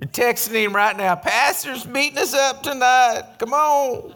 You're 0.00 0.08
texting 0.08 0.64
him 0.64 0.74
right 0.74 0.96
now. 0.96 1.14
Pastor's 1.14 1.84
beating 1.84 2.18
us 2.18 2.32
up 2.34 2.62
tonight. 2.62 3.22
Come 3.38 3.52
on. 3.52 4.14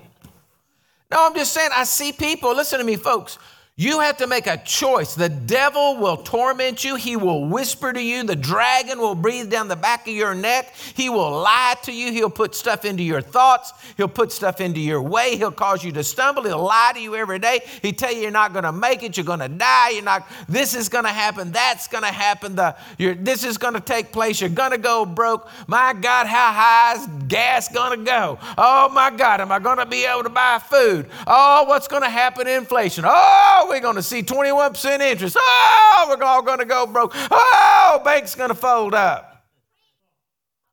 No, 1.11 1.27
I'm 1.27 1.35
just 1.35 1.53
saying, 1.53 1.71
I 1.75 1.85
see 1.85 2.13
people, 2.13 2.55
listen 2.55 2.79
to 2.79 2.85
me, 2.85 2.97
folks. 2.97 3.39
You 3.77 3.99
have 3.99 4.19
to 4.19 4.29
make 4.29 4.47
a 4.47 4.57
choice. 4.59 5.17
The 5.17 5.29
devil 5.29 5.97
will 5.97 6.19
torment 6.19 6.85
you. 6.85 6.95
He 6.95 7.17
will 7.17 7.45
whisper 7.45 7.93
to 7.93 8.01
you. 8.01 8.23
The 8.23 8.37
dragon 8.37 9.01
will 9.01 9.17
breathe 9.17 9.51
down 9.51 9.67
the 9.67 9.75
back 9.75 10.07
of 10.07 10.15
your 10.15 10.33
neck. 10.33 10.73
He 10.77 11.11
will 11.11 11.33
lie 11.33 11.75
to 11.83 11.91
you. 11.91 12.13
He'll 12.13 12.31
put 12.31 12.55
stuff 12.55 12.85
into 12.85 13.03
your 13.03 13.21
thoughts. 13.21 13.73
He'll 13.97 14.07
put 14.07 14.31
stuff 14.31 14.61
into 14.61 14.79
your 14.79 15.03
way. 15.03 15.37
He'll 15.37 15.51
cause 15.51 15.83
you 15.83 15.91
to 15.91 16.05
stumble. 16.05 16.45
He'll 16.45 16.63
lie 16.63 16.93
to 16.95 17.01
you 17.01 17.17
every 17.17 17.41
day. 17.41 17.63
He'll 17.83 17.95
tell 17.95 18.13
you 18.13 18.21
you're 18.21 18.31
not 18.31 18.53
going 18.53 18.63
to 18.63 18.71
make 18.71 19.03
it. 19.03 19.17
You're 19.17 19.27
going 19.27 19.41
to 19.41 19.49
die. 19.49 19.89
You're 19.91 20.05
not, 20.05 20.29
this 20.49 20.77
is 20.77 20.89
going 20.89 21.07
to 21.07 21.11
happen. 21.11 21.51
That's 21.51 21.89
going 21.89 22.05
to 22.05 22.13
happen. 22.13 22.55
The, 22.55 22.77
this 22.97 23.43
is 23.43 23.59
going 23.59 23.75
to 23.75 23.81
take 23.81 24.13
place. 24.13 24.41
You're 24.41 24.51
going 24.51 24.71
to 24.71 24.79
go 24.79 25.05
broke. 25.05 25.49
My 25.67 25.95
God, 25.95 26.29
how 26.29 26.53
high 26.53 26.95
is 26.95 27.09
gas 27.27 27.67
going 27.73 27.99
to 27.99 28.05
go? 28.05 28.39
Oh 28.57 28.89
my 28.91 29.11
God, 29.11 29.41
am 29.41 29.51
I 29.51 29.59
going 29.59 29.79
to 29.79 29.87
be 29.87 30.05
able 30.05 30.23
to 30.23 30.29
buy 30.29 30.61
food? 30.61 31.11
Oh, 31.27 31.65
what's 31.67 31.89
going 31.89 32.05
to 32.05 32.09
happen? 32.09 32.45
To 32.45 32.55
inflation. 32.55 33.05
Oh, 33.05 33.64
we're 33.69 33.81
going 33.81 33.97
to 33.97 34.03
see 34.03 34.23
21% 34.23 35.01
interest. 35.01 35.37
Oh, 35.39 36.07
we're 36.09 36.25
all 36.25 36.43
going 36.43 36.59
to 36.59 36.65
go 36.65 36.87
broke. 36.87 37.13
Oh, 37.15 38.01
bank's 38.05 38.35
going 38.35 38.51
to 38.51 38.55
fold 38.55 38.95
up. 38.95 39.45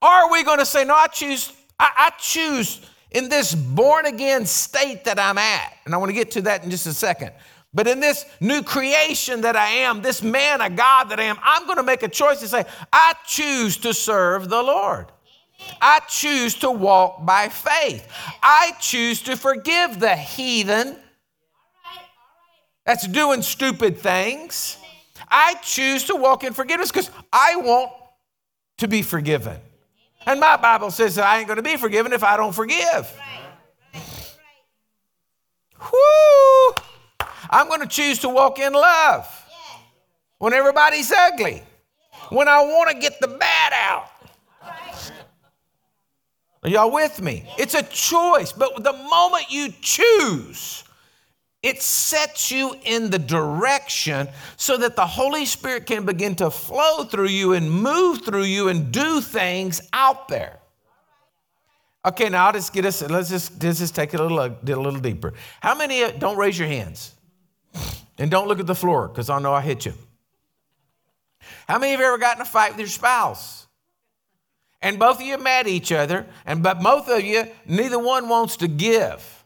Are 0.02 0.32
we 0.32 0.44
going 0.44 0.60
to 0.60 0.66
say, 0.66 0.84
no, 0.84 0.96
I 0.96 1.08
choose, 1.08 1.54
I, 1.80 1.92
I 1.96 2.10
choose 2.18 2.82
in 3.12 3.30
this 3.30 3.54
born 3.54 4.06
again 4.06 4.46
state 4.46 5.04
that 5.06 5.20
I'm 5.20 5.38
at. 5.38 5.74
And 5.86 5.94
I 5.94 5.98
want 5.98 6.10
to 6.10 6.14
get 6.14 6.32
to 6.32 6.42
that 6.44 6.64
in 6.64 6.72
just 6.72 6.88
a 6.88 6.94
second. 6.94 7.32
But 7.74 7.88
in 7.88 8.00
this 8.00 8.26
new 8.40 8.64
creation 8.64 9.42
that 9.42 9.56
I 9.56 9.68
am, 9.68 10.02
this 10.02 10.22
man 10.22 10.62
of 10.62 10.76
God 10.76 11.06
that 11.06 11.20
I 11.20 11.24
am, 11.24 11.38
I'm 11.42 11.66
going 11.66 11.78
to 11.78 11.84
make 11.84 12.04
a 12.04 12.10
choice 12.10 12.40
to 12.42 12.48
say, 12.48 12.66
I 12.92 13.14
choose 13.26 13.78
to 13.78 13.94
serve 13.94 14.50
the 14.50 14.62
Lord. 14.62 15.08
I 15.80 16.00
choose 16.08 16.56
to 16.56 16.72
walk 16.72 17.26
by 17.26 17.48
faith. 17.48 18.08
I 18.42 18.74
choose 18.80 19.22
to 19.24 19.38
forgive 19.38 20.00
the 20.00 20.16
heathen 20.16 20.98
that's 22.86 23.08
doing 23.08 23.42
stupid 23.42 23.98
things. 23.98 24.78
I 25.30 25.56
choose 25.62 26.06
to 26.06 26.16
walk 26.16 26.44
in 26.44 26.54
forgiveness 26.54 26.92
because 26.92 27.10
I 27.32 27.56
want 27.58 27.92
to 28.80 28.88
be 28.88 29.02
forgiven. 29.02 29.58
And 30.26 30.40
my 30.40 30.58
Bible 30.58 30.92
says 30.92 31.16
that 31.16 31.26
I 31.26 31.40
ain't 31.40 31.48
going 31.48 31.58
to 31.58 31.64
be 31.64 31.78
forgiven 31.78 32.14
if 32.14 32.24
I 32.24 32.38
don't 32.38 32.54
forgive. 32.54 33.12
Whoo! 35.80 36.74
I'm 37.50 37.68
going 37.68 37.82
to 37.82 37.88
choose 37.88 38.20
to 38.20 38.30
walk 38.30 38.60
in 38.60 38.74
love 38.74 39.28
when 40.38 40.54
everybody's 40.54 41.12
ugly, 41.12 41.64
when 42.30 42.48
I 42.48 42.60
want 42.62 42.92
to 42.92 43.00
get 43.00 43.20
the 43.20 43.28
bad 43.28 43.74
out. 43.74 44.08
Are 46.64 46.70
y'all 46.70 46.92
with 46.92 47.22
me? 47.22 47.48
It's 47.58 47.74
a 47.74 47.82
choice, 47.82 48.52
but 48.52 48.84
the 48.84 48.94
moment 48.94 49.46
you 49.50 49.74
choose 49.82 50.84
it 51.64 51.82
sets 51.82 52.52
you 52.52 52.76
in 52.84 53.12
the 53.12 53.20
direction 53.20 54.28
so 54.58 54.78
that 54.78 54.96
the 54.96 55.06
Holy 55.06 55.46
Spirit 55.46 55.86
can 55.86 56.06
begin 56.06 56.36
to 56.36 56.50
flow 56.50 57.04
through 57.04 57.28
you 57.28 57.54
and 57.54 57.72
move 57.72 58.24
through 58.26 58.44
you 58.44 58.70
and 58.70 58.92
do 58.92 59.22
things 59.22 59.82
out 59.94 60.28
there. 60.28 60.60
Okay, 62.04 62.30
now 62.30 62.48
I'll 62.48 62.54
just 62.54 62.74
get 62.74 62.86
us, 62.86 63.04
let's 63.04 63.30
just, 63.30 63.62
let's 63.64 63.78
just 63.78 63.94
take 63.94 64.14
it 64.16 64.20
a 64.20 64.24
little, 64.24 64.40
a 64.40 64.50
little 64.66 65.00
deeper. 65.00 65.34
How 65.60 65.76
many, 65.76 66.04
uh, 66.04 66.12
don't 66.12 66.36
raise 66.36 66.58
your 66.58 66.68
hands 66.68 67.14
and 68.18 68.32
don't 68.32 68.48
look 68.48 68.60
at 68.60 68.66
the 68.66 68.76
floor 68.76 69.08
because 69.08 69.30
I 69.30 69.38
know 69.40 69.54
I 69.54 69.62
hit 69.62 69.86
you. 69.86 69.94
How 71.68 71.78
many 71.78 71.94
of 71.94 72.00
you 72.00 72.06
ever 72.08 72.18
gotten 72.18 72.42
in 72.42 72.48
a 72.48 72.50
fight 72.50 72.72
with 72.72 72.80
your 72.80 72.88
spouse? 72.88 73.68
And 74.82 74.98
both 74.98 75.18
of 75.18 75.22
you 75.22 75.38
met 75.38 75.68
each 75.68 75.92
other, 75.92 76.26
and 76.44 76.64
but 76.64 76.82
both 76.82 77.08
of 77.08 77.22
you, 77.22 77.48
neither 77.68 78.00
one 78.00 78.28
wants 78.30 78.58
to 78.58 78.68
give. 78.68 79.41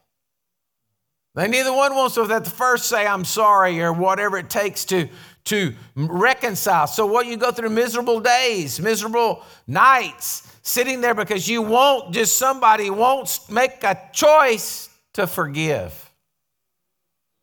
They 1.36 1.50
neither 1.50 1.74
one 1.74 1.94
wants 1.96 2.16
to 2.16 2.24
at 2.24 2.46
the 2.46 2.50
first 2.50 2.86
say 2.86 3.06
I'm 3.06 3.26
sorry 3.26 3.82
or 3.82 3.92
whatever 3.92 4.38
it 4.38 4.50
takes 4.50 4.86
to, 4.86 5.10
to 5.46 5.74
reconcile. 5.96 6.88
So 6.88 7.06
what 7.06 7.28
you 7.28 7.36
go 7.36 7.52
through 7.52 7.70
miserable 7.70 8.22
days, 8.22 8.80
miserable 8.80 9.44
nights, 9.68 10.50
sitting 10.62 11.02
there 11.02 11.14
because 11.14 11.48
you 11.48 11.62
won't 11.62 12.14
just 12.14 12.38
somebody 12.38 12.90
won't 12.90 13.38
make 13.50 13.84
a 13.84 14.00
choice 14.14 14.90
to 15.14 15.28
forgive. 15.28 16.10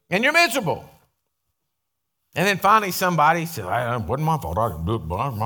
And 0.08 0.24
you're 0.24 0.32
miserable. 0.32 0.88
And 2.34 2.46
then 2.46 2.56
finally 2.56 2.92
somebody 2.92 3.44
said, 3.44 3.66
I, 3.66 3.96
it 3.96 4.02
wasn't 4.04 4.24
my 4.24 4.38
fault. 4.38 4.56
I 4.56 4.68
didn't 4.70 4.86
do 4.86 4.94
it, 4.94 5.06
but 5.06 5.16
I'm, 5.16 5.42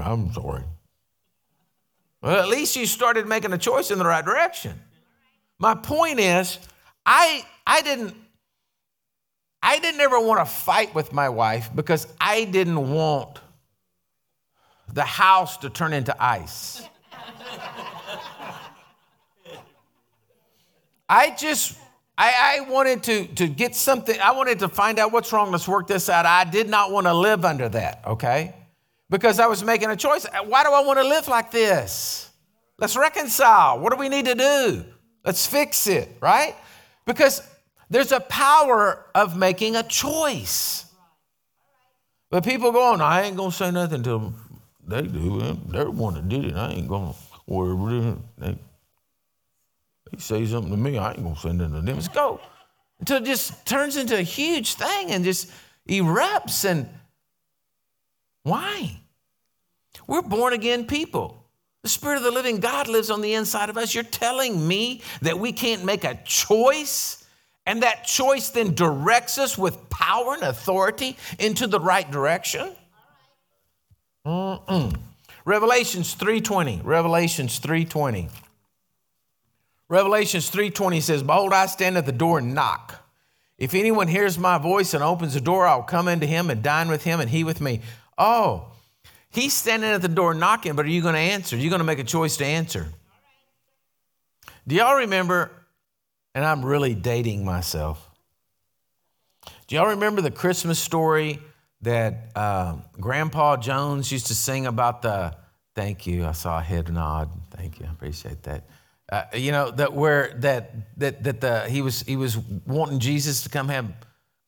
I'm 0.00 0.32
sorry. 0.32 0.64
Well, 2.20 2.40
at 2.40 2.48
least 2.48 2.74
you 2.74 2.86
started 2.86 3.28
making 3.28 3.52
a 3.52 3.58
choice 3.58 3.92
in 3.92 3.98
the 3.98 4.04
right 4.04 4.24
direction. 4.24 4.80
My 5.62 5.74
point 5.76 6.18
is, 6.18 6.58
I, 7.06 7.46
I 7.64 7.82
didn't 7.82 8.16
I 9.62 9.78
didn't 9.78 10.00
ever 10.00 10.18
want 10.18 10.40
to 10.40 10.44
fight 10.52 10.92
with 10.92 11.12
my 11.12 11.28
wife 11.28 11.70
because 11.72 12.08
I 12.20 12.42
didn't 12.42 12.90
want 12.90 13.38
the 14.92 15.04
house 15.04 15.58
to 15.58 15.70
turn 15.70 15.92
into 15.92 16.20
ice. 16.20 16.82
I 21.08 21.30
just 21.30 21.78
I, 22.18 22.56
I, 22.58 22.68
wanted 22.68 23.04
to, 23.04 23.26
to 23.28 23.46
get 23.46 23.76
something, 23.76 24.18
I 24.20 24.32
wanted 24.32 24.58
to 24.58 24.68
find 24.68 24.98
out 24.98 25.12
what's 25.12 25.32
wrong. 25.32 25.52
Let's 25.52 25.68
work 25.68 25.86
this 25.86 26.08
out. 26.08 26.26
I 26.26 26.42
did 26.42 26.68
not 26.68 26.90
want 26.90 27.06
to 27.06 27.14
live 27.14 27.44
under 27.44 27.68
that, 27.68 28.02
okay? 28.04 28.56
Because 29.10 29.38
I 29.38 29.46
was 29.46 29.62
making 29.62 29.90
a 29.90 29.96
choice. 29.96 30.26
Why 30.44 30.64
do 30.64 30.70
I 30.70 30.82
want 30.82 30.98
to 30.98 31.04
live 31.04 31.28
like 31.28 31.52
this? 31.52 32.30
Let's 32.78 32.96
reconcile. 32.96 33.78
What 33.78 33.92
do 33.92 33.98
we 33.98 34.08
need 34.08 34.24
to 34.26 34.34
do? 34.34 34.84
Let's 35.24 35.46
fix 35.46 35.86
it, 35.86 36.08
right? 36.20 36.56
Because 37.06 37.42
there's 37.90 38.12
a 38.12 38.20
power 38.20 39.06
of 39.14 39.36
making 39.36 39.76
a 39.76 39.82
choice. 39.82 40.86
But 42.30 42.44
people 42.44 42.72
go 42.72 42.92
on, 42.92 43.00
I 43.00 43.22
ain't 43.22 43.36
gonna 43.36 43.52
say 43.52 43.70
nothing 43.70 44.02
to 44.04 44.32
they 44.86 45.02
do. 45.02 45.40
it. 45.40 45.70
They're 45.70 45.84
the 45.84 45.90
one 45.90 46.14
that 46.14 46.28
did 46.28 46.44
it. 46.44 46.56
I 46.56 46.72
ain't 46.72 46.88
going 46.88 47.12
to 47.12 47.18
worry. 47.46 48.16
They, 48.38 48.58
they 50.10 50.18
say 50.18 50.44
something 50.46 50.70
to 50.70 50.76
me, 50.76 50.98
I 50.98 51.12
ain't 51.12 51.22
going 51.22 51.34
to 51.34 51.40
say 51.40 51.52
nothing 51.52 51.74
to 51.74 51.82
them. 51.82 51.94
Let's 51.96 52.08
go. 52.08 52.40
Until 53.00 53.18
it 53.18 53.24
just 53.24 53.64
turns 53.66 53.96
into 53.96 54.18
a 54.18 54.22
huge 54.22 54.74
thing 54.74 55.10
and 55.10 55.24
just 55.24 55.50
erupts. 55.88 56.64
And 56.64 56.88
why? 58.42 59.00
We're 60.06 60.22
born 60.22 60.52
again 60.52 60.86
people. 60.86 61.41
The 61.82 61.88
Spirit 61.88 62.18
of 62.18 62.22
the 62.22 62.30
living 62.30 62.60
God 62.60 62.86
lives 62.86 63.10
on 63.10 63.22
the 63.22 63.34
inside 63.34 63.68
of 63.68 63.76
us. 63.76 63.94
You're 63.94 64.04
telling 64.04 64.66
me 64.66 65.02
that 65.20 65.38
we 65.38 65.52
can't 65.52 65.84
make 65.84 66.04
a 66.04 66.18
choice, 66.24 67.24
and 67.66 67.82
that 67.82 68.04
choice 68.04 68.50
then 68.50 68.74
directs 68.74 69.36
us 69.36 69.58
with 69.58 69.90
power 69.90 70.34
and 70.34 70.44
authority 70.44 71.16
into 71.40 71.66
the 71.66 71.80
right 71.80 72.08
direction? 72.08 72.76
Mm-mm. 74.24 74.96
Revelations 75.44 76.14
3:20. 76.14 76.82
Revelations 76.84 77.58
3:20. 77.58 78.28
Revelations 79.88 80.48
3:20 80.50 81.00
says, 81.00 81.24
"Behold, 81.24 81.52
I 81.52 81.66
stand 81.66 81.98
at 81.98 82.06
the 82.06 82.12
door 82.12 82.38
and 82.38 82.54
knock. 82.54 83.04
If 83.58 83.74
anyone 83.74 84.06
hears 84.06 84.38
my 84.38 84.56
voice 84.58 84.94
and 84.94 85.02
opens 85.02 85.34
the 85.34 85.40
door, 85.40 85.66
I'll 85.66 85.82
come 85.82 86.06
into 86.06 86.26
him 86.26 86.48
and 86.48 86.62
dine 86.62 86.88
with 86.88 87.02
him 87.02 87.18
and 87.18 87.28
he 87.28 87.42
with 87.42 87.60
me." 87.60 87.80
Oh, 88.16 88.71
He's 89.32 89.54
standing 89.54 89.90
at 89.90 90.02
the 90.02 90.08
door 90.08 90.34
knocking, 90.34 90.76
but 90.76 90.84
are 90.84 90.90
you 90.90 91.02
going 91.02 91.14
to 91.14 91.20
answer? 91.20 91.56
You're 91.56 91.70
going 91.70 91.80
to 91.80 91.84
make 91.84 91.98
a 91.98 92.04
choice 92.04 92.36
to 92.36 92.44
answer. 92.44 92.86
Do 94.66 94.74
y'all 94.74 94.96
remember? 94.96 95.50
And 96.34 96.44
I'm 96.44 96.64
really 96.64 96.94
dating 96.94 97.44
myself. 97.44 98.08
Do 99.66 99.76
y'all 99.76 99.88
remember 99.88 100.20
the 100.20 100.30
Christmas 100.30 100.78
story 100.78 101.38
that 101.80 102.30
uh, 102.36 102.76
Grandpa 103.00 103.56
Jones 103.56 104.12
used 104.12 104.26
to 104.28 104.34
sing 104.34 104.66
about 104.66 105.02
the? 105.02 105.34
Thank 105.74 106.06
you. 106.06 106.26
I 106.26 106.32
saw 106.32 106.58
a 106.58 106.62
head 106.62 106.92
nod. 106.92 107.30
Thank 107.50 107.80
you. 107.80 107.86
I 107.86 107.92
appreciate 107.92 108.42
that. 108.42 108.68
Uh, 109.10 109.24
you 109.34 109.52
know 109.52 109.70
that 109.70 109.92
where 109.92 110.34
that 110.38 110.98
that 110.98 111.22
that 111.24 111.40
the 111.40 111.68
he 111.68 111.82
was 111.82 112.02
he 112.02 112.16
was 112.16 112.38
wanting 112.66 112.98
Jesus 112.98 113.42
to 113.42 113.48
come 113.48 113.68
have 113.68 113.92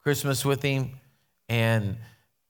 Christmas 0.02 0.44
with 0.44 0.62
him, 0.62 1.00
and 1.48 1.96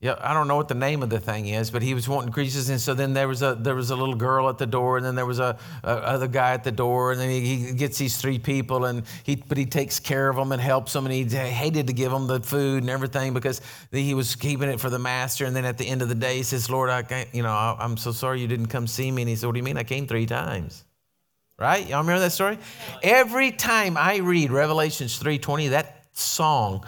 yeah, 0.04 0.16
I 0.20 0.34
don't 0.34 0.48
know 0.48 0.56
what 0.56 0.68
the 0.68 0.74
name 0.74 1.02
of 1.02 1.08
the 1.08 1.18
thing 1.18 1.46
is, 1.46 1.70
but 1.70 1.80
he 1.80 1.94
was 1.94 2.06
wanting 2.06 2.30
creases, 2.30 2.68
and 2.68 2.78
so 2.78 2.92
then 2.92 3.14
there 3.14 3.26
was 3.26 3.40
a 3.40 3.54
there 3.54 3.74
was 3.74 3.88
a 3.88 3.96
little 3.96 4.14
girl 4.14 4.50
at 4.50 4.58
the 4.58 4.66
door, 4.66 4.98
and 4.98 5.06
then 5.06 5.14
there 5.14 5.24
was 5.24 5.38
a, 5.38 5.56
a 5.82 5.88
other 5.88 6.28
guy 6.28 6.52
at 6.52 6.62
the 6.62 6.70
door, 6.70 7.12
and 7.12 7.18
then 7.18 7.30
he, 7.30 7.40
he, 7.40 7.72
gets 7.72 7.96
these 7.96 8.18
three 8.18 8.38
people, 8.38 8.84
and 8.84 9.04
he 9.22 9.36
but 9.36 9.56
he 9.56 9.64
takes 9.64 9.98
care 9.98 10.28
of 10.28 10.36
them 10.36 10.52
and 10.52 10.60
helps 10.60 10.92
them, 10.92 11.06
and 11.06 11.14
he 11.14 11.24
hated 11.24 11.86
to 11.86 11.94
give 11.94 12.12
them 12.12 12.26
the 12.26 12.38
food 12.40 12.82
and 12.82 12.90
everything 12.90 13.32
because 13.32 13.62
he 13.92 14.12
was 14.12 14.36
keeping 14.36 14.68
it 14.68 14.78
for 14.78 14.90
the 14.90 14.98
master, 14.98 15.46
and 15.46 15.56
then 15.56 15.64
at 15.64 15.78
the 15.78 15.88
end 15.88 16.02
of 16.02 16.10
the 16.10 16.14
day, 16.14 16.36
he 16.36 16.42
says, 16.42 16.68
"Lord, 16.68 16.90
I 16.90 17.02
can't, 17.02 17.34
you 17.34 17.42
know, 17.42 17.48
I, 17.48 17.74
I'm 17.80 17.96
so 17.96 18.12
sorry 18.12 18.42
you 18.42 18.46
didn't 18.46 18.66
come 18.66 18.86
see 18.86 19.10
me," 19.10 19.22
and 19.22 19.28
he 19.30 19.36
said, 19.36 19.46
"What 19.46 19.54
do 19.54 19.58
you 19.58 19.64
mean? 19.64 19.78
I 19.78 19.84
came 19.84 20.06
three 20.06 20.26
times." 20.26 20.84
Right? 21.58 21.88
Y'all 21.88 22.00
remember 22.00 22.20
that 22.20 22.32
story? 22.32 22.58
Every 23.02 23.52
time 23.52 23.96
I 23.96 24.16
read 24.16 24.50
Revelations 24.50 25.18
3:20, 25.18 25.70
that 25.70 26.04
song 26.12 26.84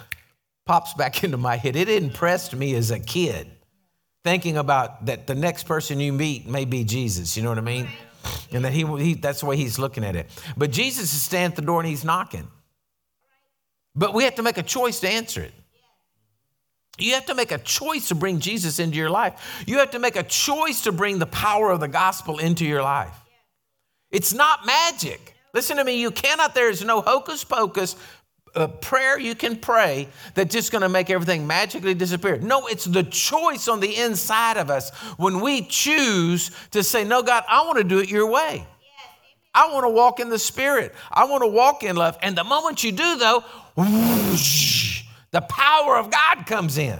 pops 0.67 0.93
back 0.95 1.25
into 1.25 1.37
my 1.37 1.57
head. 1.57 1.77
It 1.77 1.89
impressed 1.89 2.55
me 2.55 2.75
as 2.75 2.91
a 2.91 3.01
kid, 3.01 3.51
thinking 4.25 4.59
about 4.59 5.07
that 5.07 5.27
the 5.27 5.35
next 5.35 5.65
person 5.65 5.99
you 6.01 6.13
meet 6.13 6.47
may 6.47 6.65
be 6.65 6.85
Jesus. 6.85 7.37
You 7.37 7.43
know 7.43 7.49
what 7.49 7.59
I 7.59 7.63
mean? 7.63 7.89
And 8.53 8.65
that 8.65 8.73
he, 8.73 8.85
he 9.03 9.15
that's 9.15 9.41
the 9.41 9.47
way 9.47 9.57
he's 9.57 9.79
looking 9.79 10.05
at 10.05 10.17
it. 10.17 10.29
But 10.57 10.73
Jesus 10.73 11.15
is 11.15 11.23
standing 11.23 11.53
at 11.53 11.57
the 11.57 11.63
door 11.63 11.81
and 11.81 11.89
he's 11.89 12.05
knocking. 12.05 12.49
But 13.95 14.13
we 14.13 14.25
have 14.25 14.35
to 14.35 14.43
make 14.43 14.59
a 14.59 14.63
choice 14.63 15.01
to 15.01 15.09
answer 15.09 15.41
it. 15.41 15.55
You 16.99 17.15
have 17.15 17.27
to 17.27 17.35
make 17.35 17.53
a 17.53 17.59
choice 17.59 18.09
to 18.09 18.15
bring 18.15 18.41
Jesus 18.41 18.79
into 18.79 18.97
your 18.97 19.11
life. 19.11 19.65
You 19.67 19.79
have 19.79 19.91
to 19.93 19.99
make 19.99 20.17
a 20.17 20.23
choice 20.23 20.83
to 20.83 20.93
bring 20.93 21.19
the 21.19 21.27
power 21.27 21.71
of 21.71 21.81
the 21.81 21.89
gospel 21.89 22.39
into 22.39 22.65
your 22.65 22.83
life. 22.83 23.15
It's 24.11 24.33
not 24.33 24.65
magic. 24.65 25.35
Listen 25.53 25.79
to 25.79 25.85
me, 25.85 26.01
you 26.01 26.11
cannot, 26.11 26.55
there 26.55 26.69
is 26.69 26.85
no 26.85 27.01
hocus 27.01 27.45
pocus 27.45 27.97
a 28.57 28.67
prayer 28.67 29.19
you 29.19 29.35
can 29.35 29.57
pray 29.57 30.09
that's 30.35 30.53
just 30.53 30.73
going 30.73 30.83
to 30.83 30.89
make 30.89 31.11
everything 31.11 31.47
magically 31.47 31.95
disappear. 31.95 32.39
No, 32.39 32.67
it's 32.67 32.87
the 32.87 33.03
choice 33.03 33.69
on 33.69 33.81
the 33.81 33.97
inside 33.97 34.57
of 34.57 34.71
us 34.71 34.91
when 35.19 35.41
we 35.41 35.63
choose 35.63 36.51
to 36.71 36.83
say, 36.83 37.05
No, 37.05 37.23
God, 37.23 37.45
I 37.49 37.65
want 37.67 37.79
to 37.79 37.85
do 37.85 37.99
it 37.99 38.09
your 38.09 38.31
way. 38.31 38.67
I 39.55 39.73
want 39.73 39.85
to 39.85 39.91
walk 39.91 40.21
in 40.21 40.29
the 40.29 40.39
Spirit. 40.39 40.95
I 41.11 41.25
want 41.25 41.43
to 41.43 41.49
walk 41.49 41.83
in 41.83 41.97
love. 41.97 42.19
And 42.23 42.37
the 42.37 42.45
moment 42.45 42.85
you 42.85 42.93
do, 42.93 43.17
though, 43.17 43.43
whoosh, 43.75 45.05
the 45.31 45.41
power 45.43 45.97
of 45.97 46.11
God 46.11 46.47
comes 46.47 46.77
in. 46.77 46.99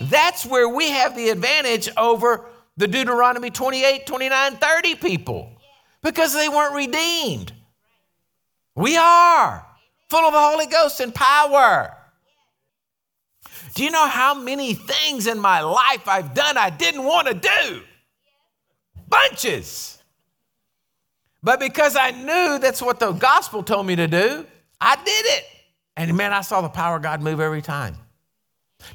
That's 0.00 0.46
where 0.46 0.68
we 0.68 0.90
have 0.90 1.16
the 1.16 1.30
advantage 1.30 1.88
over 1.96 2.44
the 2.76 2.86
Deuteronomy 2.86 3.50
28, 3.50 4.06
29, 4.06 4.56
30 4.56 4.94
people 4.96 5.52
because 6.02 6.32
they 6.34 6.48
weren't 6.48 6.74
redeemed. 6.74 7.52
We 8.76 8.96
are 8.96 9.66
full 10.10 10.26
of 10.26 10.32
the 10.32 10.40
Holy 10.40 10.66
Ghost 10.66 11.00
and 11.00 11.14
power. 11.14 11.96
Do 13.74 13.84
you 13.84 13.90
know 13.90 14.06
how 14.06 14.34
many 14.34 14.74
things 14.74 15.26
in 15.26 15.38
my 15.38 15.60
life 15.60 16.08
I've 16.08 16.34
done 16.34 16.58
I 16.58 16.70
didn't 16.70 17.04
want 17.04 17.28
to 17.28 17.34
do? 17.34 17.82
Bunches. 19.08 19.98
But 21.42 21.60
because 21.60 21.96
I 21.96 22.10
knew 22.10 22.58
that's 22.58 22.82
what 22.82 22.98
the 22.98 23.12
gospel 23.12 23.62
told 23.62 23.86
me 23.86 23.96
to 23.96 24.06
do, 24.06 24.44
I 24.80 24.96
did 24.96 25.26
it. 25.26 25.44
And 25.96 26.16
man, 26.16 26.32
I 26.32 26.40
saw 26.40 26.60
the 26.60 26.68
power 26.68 26.96
of 26.96 27.02
God 27.02 27.22
move 27.22 27.40
every 27.40 27.62
time. 27.62 27.96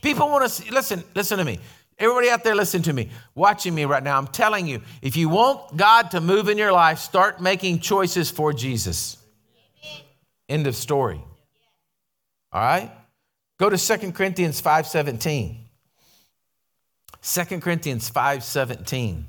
People 0.01 0.29
want 0.29 0.43
to 0.43 0.49
see, 0.49 0.69
listen, 0.69 1.03
listen 1.15 1.37
to 1.37 1.45
me. 1.45 1.59
Everybody 1.97 2.29
out 2.29 2.43
there, 2.43 2.55
listen 2.55 2.81
to 2.83 2.93
me, 2.93 3.09
watching 3.35 3.73
me 3.73 3.85
right 3.85 4.03
now. 4.03 4.17
I'm 4.17 4.27
telling 4.27 4.67
you, 4.67 4.81
if 5.01 5.15
you 5.15 5.29
want 5.29 5.77
God 5.77 6.11
to 6.11 6.19
move 6.19 6.49
in 6.49 6.57
your 6.57 6.73
life, 6.73 6.99
start 6.99 7.41
making 7.41 7.79
choices 7.79 8.29
for 8.29 8.51
Jesus. 8.51 9.17
End 10.47 10.67
of 10.67 10.75
story. 10.75 11.21
All 12.51 12.61
right? 12.61 12.91
Go 13.57 13.69
to 13.69 13.77
2 13.77 14.11
Corinthians 14.13 14.61
5:17. 14.61 15.57
2 17.21 17.61
Corinthians 17.61 18.09
5:17. 18.11 19.23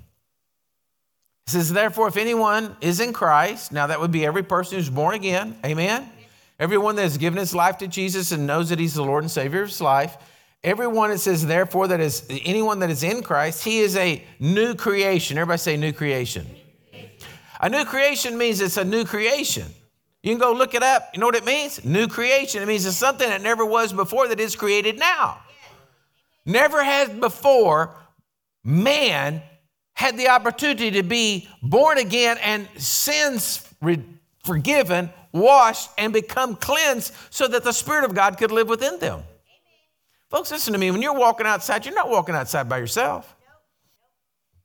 It 1.46 1.50
says, 1.50 1.72
therefore, 1.72 2.09
if 2.09 2.16
anyone 2.16 2.76
is 2.81 2.98
in 2.98 3.12
Christ, 3.12 3.70
now 3.70 3.87
that 3.87 4.00
would 4.00 4.11
be 4.11 4.26
every 4.26 4.42
person 4.42 4.79
who's 4.79 4.90
born 4.90 5.14
again, 5.14 5.57
amen? 5.64 6.11
Everyone 6.59 6.96
that 6.96 7.02
has 7.02 7.18
given 7.18 7.38
his 7.38 7.55
life 7.55 7.79
to 7.79 7.87
Jesus 7.87 8.33
and 8.33 8.48
knows 8.48 8.70
that 8.70 8.81
he's 8.81 8.94
the 8.94 9.05
Lord 9.05 9.22
and 9.22 9.31
Savior 9.31 9.62
of 9.62 9.68
his 9.68 9.81
life. 9.81 10.16
Everyone 10.64 11.12
it 11.12 11.18
says, 11.18 11.46
therefore, 11.46 11.87
that 11.87 12.00
is 12.00 12.26
anyone 12.29 12.81
that 12.81 12.90
is 12.90 13.05
in 13.05 13.22
Christ, 13.22 13.62
he 13.62 13.79
is 13.79 13.96
a 13.96 14.24
new 14.40 14.74
creation. 14.74 15.38
Everybody 15.38 15.59
say 15.59 15.76
new 15.76 15.92
creation. 15.92 16.46
A 17.61 17.68
new 17.68 17.85
creation 17.85 18.37
means 18.37 18.61
it's 18.61 18.76
a 18.76 18.85
new 18.85 19.05
creation. 19.05 19.66
You 20.27 20.33
can 20.33 20.41
go 20.41 20.53
look 20.53 20.75
it 20.75 20.83
up. 20.83 21.11
You 21.15 21.21
know 21.21 21.27
what 21.27 21.37
it 21.37 21.45
means? 21.45 21.85
New 21.85 22.09
creation. 22.09 22.61
It 22.61 22.67
means 22.67 22.85
it's 22.85 22.97
something 22.97 23.29
that 23.29 23.43
never 23.43 23.65
was 23.65 23.93
before 23.93 24.27
that 24.27 24.41
is 24.41 24.57
created 24.57 24.99
now. 24.99 25.39
Never 26.45 26.83
has 26.83 27.09
before 27.09 27.95
man 28.65 29.41
had 29.93 30.19
the 30.19 30.27
opportunity 30.27 30.91
to 30.91 31.05
be 31.05 31.49
born 31.62 31.99
again 31.99 32.39
and 32.43 32.69
sins 32.77 33.73
re- 33.81 34.03
forgiven, 34.43 35.11
washed, 35.31 35.91
and 35.97 36.12
become 36.12 36.57
cleansed 36.57 37.15
so 37.31 37.47
that 37.47 37.62
the 37.62 37.73
Spirit 37.73 38.05
of 38.05 38.12
God 38.12 38.37
could 38.37 38.51
live 38.51 38.69
within 38.69 38.99
them. 38.99 39.23
Folks, 40.29 40.51
listen 40.51 40.73
to 40.73 40.79
me. 40.81 40.91
When 40.91 41.03
you're 41.03 41.15
walking 41.15 41.47
outside, 41.47 41.87
you're 41.87 41.95
not 41.95 42.11
walking 42.11 42.35
outside 42.35 42.69
by 42.69 42.79
yourself. 42.79 43.33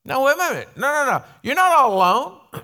No, 0.06 0.24
wait 0.24 0.34
a 0.34 0.38
minute. 0.38 0.70
No, 0.76 0.92
no, 0.92 1.12
no. 1.12 1.24
You're 1.44 1.54
not 1.54 1.72
all 1.72 1.94
alone. 1.94 2.64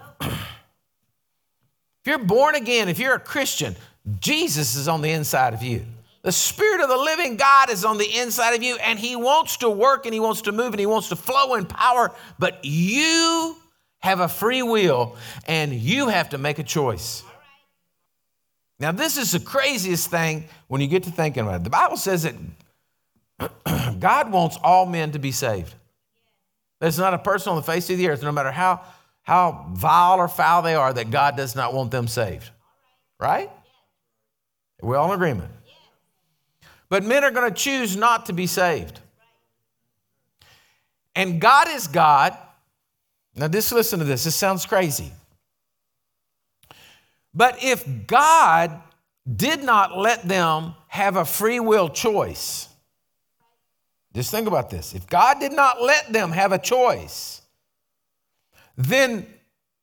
You're 2.07 2.17
born 2.19 2.55
again, 2.55 2.87
if 2.87 2.99
you're 2.99 3.15
a 3.15 3.19
Christian, 3.19 3.75
Jesus 4.21 4.75
is 4.75 4.87
on 4.87 5.01
the 5.01 5.11
inside 5.11 5.53
of 5.53 5.61
you. 5.61 5.85
The 6.21 6.31
Spirit 6.31 6.79
of 6.79 6.87
the 6.87 6.95
living 6.95 7.35
God 7.35 7.69
is 7.69 7.83
on 7.83 7.97
the 7.97 8.17
inside 8.17 8.53
of 8.53 8.63
you, 8.63 8.77
and 8.77 8.97
He 8.97 9.17
wants 9.17 9.57
to 9.57 9.69
work 9.69 10.05
and 10.05 10.13
He 10.13 10.21
wants 10.21 10.43
to 10.43 10.53
move 10.53 10.71
and 10.71 10.79
He 10.79 10.85
wants 10.85 11.09
to 11.09 11.17
flow 11.17 11.55
in 11.55 11.65
power, 11.65 12.15
but 12.39 12.63
you 12.63 13.57
have 13.99 14.21
a 14.21 14.29
free 14.29 14.63
will 14.63 15.17
and 15.47 15.73
you 15.73 16.07
have 16.07 16.29
to 16.29 16.37
make 16.37 16.59
a 16.59 16.63
choice. 16.63 17.23
Now, 18.79 18.93
this 18.93 19.17
is 19.17 19.33
the 19.33 19.41
craziest 19.41 20.09
thing 20.09 20.45
when 20.69 20.79
you 20.79 20.87
get 20.87 21.03
to 21.03 21.11
thinking 21.11 21.43
about 21.43 21.55
it. 21.55 21.63
The 21.65 21.69
Bible 21.69 21.97
says 21.97 22.23
that 22.23 22.35
God 23.99 24.31
wants 24.31 24.57
all 24.63 24.85
men 24.85 25.11
to 25.11 25.19
be 25.19 25.33
saved. 25.33 25.73
There's 26.79 26.99
not 26.99 27.13
a 27.13 27.17
person 27.17 27.49
on 27.49 27.57
the 27.57 27.63
face 27.63 27.89
of 27.89 27.97
the 27.97 28.07
earth, 28.07 28.23
no 28.23 28.31
matter 28.31 28.51
how 28.51 28.81
how 29.27 29.65
vile 29.73 30.19
or 30.19 30.29
foul 30.29 30.61
they 30.61 30.73
are 30.73 30.93
that 30.93 31.11
God 31.11 31.35
does 31.35 31.53
not 31.53 31.73
want 31.73 31.91
them 31.91 32.07
saved. 32.07 32.49
Right? 33.19 33.51
We're 34.81 34.95
all 34.95 35.11
in 35.11 35.15
agreement. 35.15 35.51
But 36.87 37.03
men 37.03 37.25
are 37.25 37.31
going 37.31 37.49
to 37.49 37.55
choose 37.55 37.97
not 37.97 38.27
to 38.27 38.33
be 38.33 38.47
saved. 38.47 39.01
And 41.13 41.41
God 41.41 41.67
is 41.67 41.87
God. 41.87 42.37
Now, 43.35 43.49
just 43.49 43.73
listen 43.73 43.99
to 43.99 44.05
this. 44.05 44.23
This 44.23 44.35
sounds 44.35 44.65
crazy. 44.65 45.11
But 47.33 47.61
if 47.61 47.85
God 48.07 48.81
did 49.35 49.61
not 49.61 49.97
let 49.97 50.25
them 50.25 50.73
have 50.87 51.17
a 51.17 51.25
free 51.25 51.59
will 51.59 51.89
choice, 51.89 52.69
just 54.15 54.31
think 54.31 54.47
about 54.47 54.69
this. 54.69 54.95
If 54.95 55.05
God 55.05 55.41
did 55.41 55.51
not 55.51 55.81
let 55.81 56.13
them 56.13 56.31
have 56.31 56.53
a 56.53 56.57
choice, 56.57 57.41
then 58.77 59.25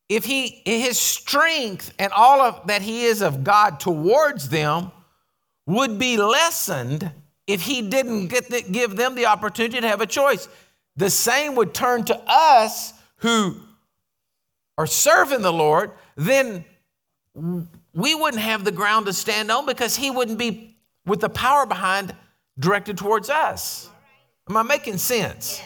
if 0.08 0.24
he 0.24 0.62
his 0.64 0.98
strength 0.98 1.92
and 1.98 2.12
all 2.12 2.40
of 2.40 2.66
that 2.66 2.82
he 2.82 3.04
is 3.04 3.22
of 3.22 3.42
God 3.44 3.80
towards 3.80 4.48
them 4.48 4.92
would 5.66 5.98
be 5.98 6.16
lessened 6.16 7.10
if 7.46 7.62
he 7.62 7.82
didn't 7.82 8.28
get 8.28 8.48
the, 8.48 8.62
give 8.62 8.96
them 8.96 9.14
the 9.14 9.26
opportunity 9.26 9.80
to 9.80 9.88
have 9.88 10.00
a 10.00 10.06
choice. 10.06 10.48
The 10.96 11.10
same 11.10 11.54
would 11.56 11.74
turn 11.74 12.04
to 12.04 12.22
us 12.26 12.92
who 13.16 13.56
are 14.78 14.86
serving 14.86 15.42
the 15.42 15.52
Lord, 15.52 15.92
then 16.16 16.64
we 17.94 18.14
wouldn't 18.14 18.42
have 18.42 18.64
the 18.64 18.72
ground 18.72 19.06
to 19.06 19.12
stand 19.12 19.50
on 19.50 19.66
because 19.66 19.96
he 19.96 20.10
wouldn't 20.10 20.38
be 20.38 20.76
with 21.06 21.20
the 21.20 21.28
power 21.28 21.66
behind 21.66 22.14
directed 22.58 22.98
towards 22.98 23.30
us. 23.30 23.90
Am 24.48 24.56
I 24.56 24.62
making 24.62 24.98
sense? 24.98 25.60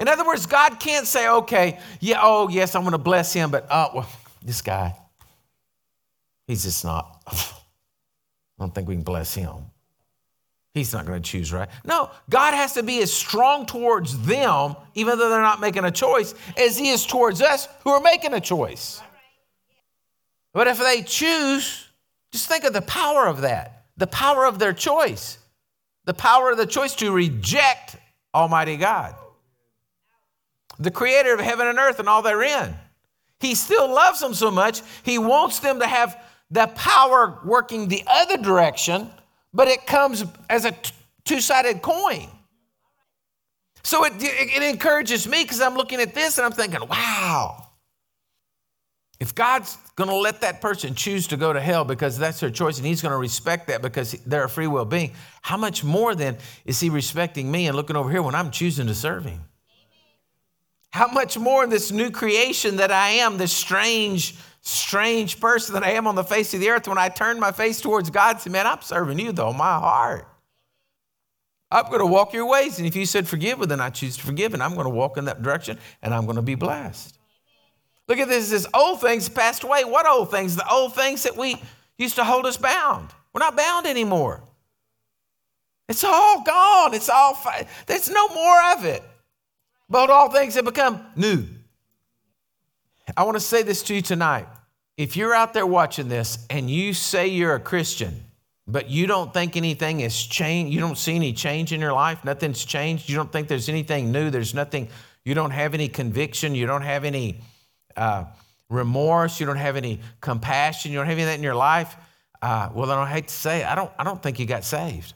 In 0.00 0.08
other 0.08 0.26
words, 0.26 0.46
God 0.46 0.80
can't 0.80 1.06
say, 1.06 1.28
okay, 1.28 1.78
yeah, 2.00 2.20
oh, 2.22 2.48
yes, 2.48 2.74
I'm 2.74 2.82
going 2.82 2.92
to 2.92 2.98
bless 2.98 3.32
him, 3.32 3.50
but, 3.50 3.66
oh, 3.70 3.90
well, 3.94 4.08
this 4.42 4.62
guy, 4.62 4.96
he's 6.46 6.64
just 6.64 6.84
not, 6.84 7.22
I 7.26 7.36
don't 8.58 8.74
think 8.74 8.88
we 8.88 8.94
can 8.94 9.04
bless 9.04 9.34
him. 9.34 9.54
He's 10.72 10.92
not 10.92 11.04
going 11.04 11.20
to 11.20 11.28
choose 11.28 11.52
right. 11.52 11.68
No, 11.84 12.10
God 12.28 12.54
has 12.54 12.74
to 12.74 12.82
be 12.82 13.02
as 13.02 13.12
strong 13.12 13.66
towards 13.66 14.18
them, 14.24 14.76
even 14.94 15.18
though 15.18 15.28
they're 15.28 15.42
not 15.42 15.60
making 15.60 15.84
a 15.84 15.90
choice, 15.90 16.34
as 16.56 16.78
He 16.78 16.90
is 16.90 17.04
towards 17.04 17.42
us 17.42 17.66
who 17.82 17.90
are 17.90 18.00
making 18.00 18.34
a 18.34 18.40
choice. 18.40 19.02
But 20.52 20.68
if 20.68 20.78
they 20.78 21.02
choose, 21.02 21.88
just 22.32 22.48
think 22.48 22.64
of 22.64 22.72
the 22.72 22.82
power 22.82 23.26
of 23.26 23.40
that 23.42 23.76
the 23.96 24.06
power 24.06 24.46
of 24.46 24.58
their 24.58 24.72
choice, 24.72 25.36
the 26.06 26.14
power 26.14 26.50
of 26.50 26.56
the 26.56 26.64
choice 26.64 26.94
to 26.94 27.12
reject 27.12 27.96
Almighty 28.34 28.78
God, 28.78 29.14
the 30.80 30.90
creator 30.90 31.32
of 31.32 31.40
heaven 31.40 31.68
and 31.68 31.78
earth 31.78 32.00
and 32.00 32.08
all 32.08 32.22
therein. 32.22 32.74
He 33.38 33.54
still 33.54 33.88
loves 33.88 34.20
them 34.20 34.34
so 34.34 34.50
much, 34.50 34.82
He 35.02 35.18
wants 35.18 35.60
them 35.60 35.78
to 35.78 35.86
have 35.86 36.20
the 36.50 36.66
power 36.68 37.38
working 37.44 37.86
the 37.86 38.02
other 38.08 38.36
direction 38.36 39.10
but 39.52 39.68
it 39.68 39.86
comes 39.86 40.24
as 40.48 40.64
a 40.64 40.74
two 41.24 41.40
sided 41.40 41.82
coin. 41.82 42.28
So 43.82 44.04
it, 44.04 44.14
it, 44.18 44.56
it 44.56 44.62
encourages 44.62 45.26
me 45.26 45.42
because 45.42 45.60
I'm 45.60 45.74
looking 45.74 46.00
at 46.00 46.14
this 46.14 46.38
and 46.38 46.44
I'm 46.44 46.52
thinking, 46.52 46.86
wow, 46.88 47.68
if 49.18 49.34
God's 49.34 49.76
going 49.96 50.10
to 50.10 50.16
let 50.16 50.42
that 50.42 50.60
person 50.60 50.94
choose 50.94 51.26
to 51.28 51.36
go 51.36 51.52
to 51.52 51.60
hell 51.60 51.84
because 51.84 52.18
that's 52.18 52.40
their 52.40 52.50
choice 52.50 52.78
and 52.78 52.86
he's 52.86 53.02
going 53.02 53.12
to 53.12 53.18
respect 53.18 53.68
that 53.68 53.82
because 53.82 54.12
they're 54.26 54.44
a 54.44 54.48
free 54.48 54.66
will 54.66 54.84
being, 54.84 55.12
how 55.42 55.56
much 55.56 55.82
more 55.82 56.14
then 56.14 56.36
is 56.64 56.78
he 56.78 56.90
respecting 56.90 57.50
me 57.50 57.66
and 57.66 57.76
looking 57.76 57.96
over 57.96 58.10
here 58.10 58.22
when 58.22 58.34
I'm 58.34 58.50
choosing 58.50 58.86
to 58.86 58.94
serve 58.94 59.24
him? 59.24 59.40
How 60.92 61.06
much 61.08 61.38
more 61.38 61.64
in 61.64 61.70
this 61.70 61.92
new 61.92 62.10
creation 62.10 62.76
that 62.76 62.90
I 62.90 63.10
am, 63.10 63.38
this 63.38 63.52
strange 63.52 64.36
strange 64.62 65.40
person 65.40 65.74
that 65.74 65.82
I 65.82 65.92
am 65.92 66.06
on 66.06 66.14
the 66.14 66.24
face 66.24 66.52
of 66.52 66.60
the 66.60 66.68
earth, 66.70 66.86
when 66.86 66.98
I 66.98 67.08
turn 67.08 67.40
my 67.40 67.52
face 67.52 67.80
towards 67.80 68.10
God 68.10 68.36
and 68.36 68.40
say, 68.40 68.50
Man, 68.50 68.66
I'm 68.66 68.82
serving 68.82 69.18
you 69.18 69.32
though, 69.32 69.52
my 69.52 69.78
heart. 69.78 70.26
I'm 71.70 71.86
going 71.86 72.00
to 72.00 72.06
walk 72.06 72.32
your 72.32 72.46
ways. 72.46 72.78
And 72.78 72.86
if 72.86 72.96
you 72.96 73.06
said 73.06 73.28
forgive, 73.28 73.58
well, 73.58 73.68
then 73.68 73.80
I 73.80 73.90
choose 73.90 74.16
to 74.16 74.24
forgive, 74.24 74.54
and 74.54 74.62
I'm 74.62 74.74
going 74.74 74.84
to 74.86 74.90
walk 74.90 75.16
in 75.16 75.26
that 75.26 75.42
direction, 75.42 75.78
and 76.02 76.12
I'm 76.12 76.24
going 76.24 76.36
to 76.36 76.42
be 76.42 76.56
blessed. 76.56 77.16
Look 78.08 78.18
at 78.18 78.28
this, 78.28 78.50
this 78.50 78.66
old 78.74 79.00
things 79.00 79.28
passed 79.28 79.62
away. 79.62 79.84
What 79.84 80.04
old 80.04 80.32
things? 80.32 80.56
The 80.56 80.68
old 80.68 80.96
things 80.96 81.22
that 81.22 81.36
we 81.36 81.62
used 81.96 82.16
to 82.16 82.24
hold 82.24 82.44
us 82.44 82.56
bound. 82.56 83.10
We're 83.32 83.38
not 83.38 83.56
bound 83.56 83.86
anymore. 83.86 84.42
It's 85.88 86.02
all 86.02 86.42
gone. 86.42 86.92
It's 86.92 87.08
all, 87.08 87.34
fi- 87.34 87.68
there's 87.86 88.10
no 88.10 88.28
more 88.28 88.72
of 88.72 88.84
it. 88.84 89.04
But 89.90 90.08
all 90.08 90.30
things 90.30 90.54
have 90.54 90.64
become 90.64 91.04
new. 91.16 91.44
I 93.16 93.24
want 93.24 93.36
to 93.36 93.40
say 93.40 93.62
this 93.64 93.82
to 93.84 93.94
you 93.94 94.02
tonight. 94.02 94.46
If 94.96 95.16
you're 95.16 95.34
out 95.34 95.52
there 95.52 95.66
watching 95.66 96.08
this 96.08 96.46
and 96.48 96.70
you 96.70 96.94
say 96.94 97.26
you're 97.26 97.56
a 97.56 97.60
Christian, 97.60 98.22
but 98.68 98.88
you 98.88 99.08
don't 99.08 99.34
think 99.34 99.56
anything 99.56 99.98
has 100.00 100.16
changed, 100.16 100.72
you 100.72 100.78
don't 100.78 100.96
see 100.96 101.16
any 101.16 101.32
change 101.32 101.72
in 101.72 101.80
your 101.80 101.92
life, 101.92 102.24
nothing's 102.24 102.64
changed, 102.64 103.08
you 103.08 103.16
don't 103.16 103.32
think 103.32 103.48
there's 103.48 103.68
anything 103.68 104.12
new, 104.12 104.30
there's 104.30 104.54
nothing, 104.54 104.88
you 105.24 105.34
don't 105.34 105.50
have 105.50 105.74
any 105.74 105.88
conviction, 105.88 106.54
you 106.54 106.66
don't 106.66 106.82
have 106.82 107.04
any 107.04 107.40
uh, 107.96 108.24
remorse, 108.68 109.40
you 109.40 109.46
don't 109.46 109.56
have 109.56 109.76
any 109.76 110.00
compassion, 110.20 110.92
you 110.92 110.98
don't 110.98 111.06
have 111.06 111.14
any 111.14 111.22
of 111.22 111.28
that 111.28 111.38
in 111.38 111.42
your 111.42 111.54
life, 111.54 111.96
uh, 112.42 112.68
well, 112.72 112.90
I 112.90 112.94
don't 112.94 113.08
hate 113.08 113.28
to 113.28 113.34
say 113.34 113.62
it, 113.62 113.66
I 113.66 113.74
don't, 113.74 113.90
I 113.98 114.04
don't 114.04 114.22
think 114.22 114.38
you 114.38 114.46
got 114.46 114.62
saved. 114.62 115.14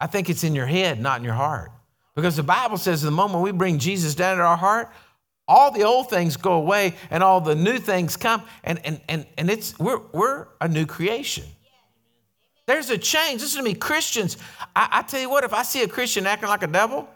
I 0.00 0.06
think 0.06 0.30
it's 0.30 0.42
in 0.42 0.54
your 0.54 0.66
head, 0.66 0.98
not 0.98 1.18
in 1.18 1.24
your 1.24 1.34
heart. 1.34 1.70
Because 2.14 2.36
the 2.36 2.42
Bible 2.42 2.76
says 2.76 3.02
the 3.02 3.10
moment 3.10 3.42
we 3.42 3.52
bring 3.52 3.78
Jesus 3.78 4.14
down 4.14 4.36
to 4.38 4.42
our 4.42 4.56
heart, 4.56 4.90
all 5.46 5.70
the 5.70 5.82
old 5.82 6.08
things 6.10 6.36
go 6.36 6.52
away 6.52 6.94
and 7.10 7.22
all 7.22 7.40
the 7.40 7.54
new 7.54 7.78
things 7.78 8.16
come. 8.16 8.42
And 8.62 8.80
and 8.84 9.00
and, 9.08 9.26
and 9.36 9.50
it's 9.50 9.78
we're 9.78 10.00
we're 10.12 10.46
a 10.60 10.68
new 10.68 10.86
creation. 10.86 11.44
There's 12.66 12.90
a 12.90 12.98
change. 12.98 13.42
Listen 13.42 13.58
to 13.58 13.64
me 13.64 13.74
christians. 13.74 14.36
I, 14.76 14.88
I 14.92 15.02
tell 15.02 15.20
you 15.20 15.28
what 15.28 15.44
if 15.44 15.52
i 15.52 15.62
see 15.62 15.82
a 15.82 15.88
christian 15.88 16.26
acting 16.26 16.48
like 16.48 16.62
a 16.62 16.68
devil 16.68 17.08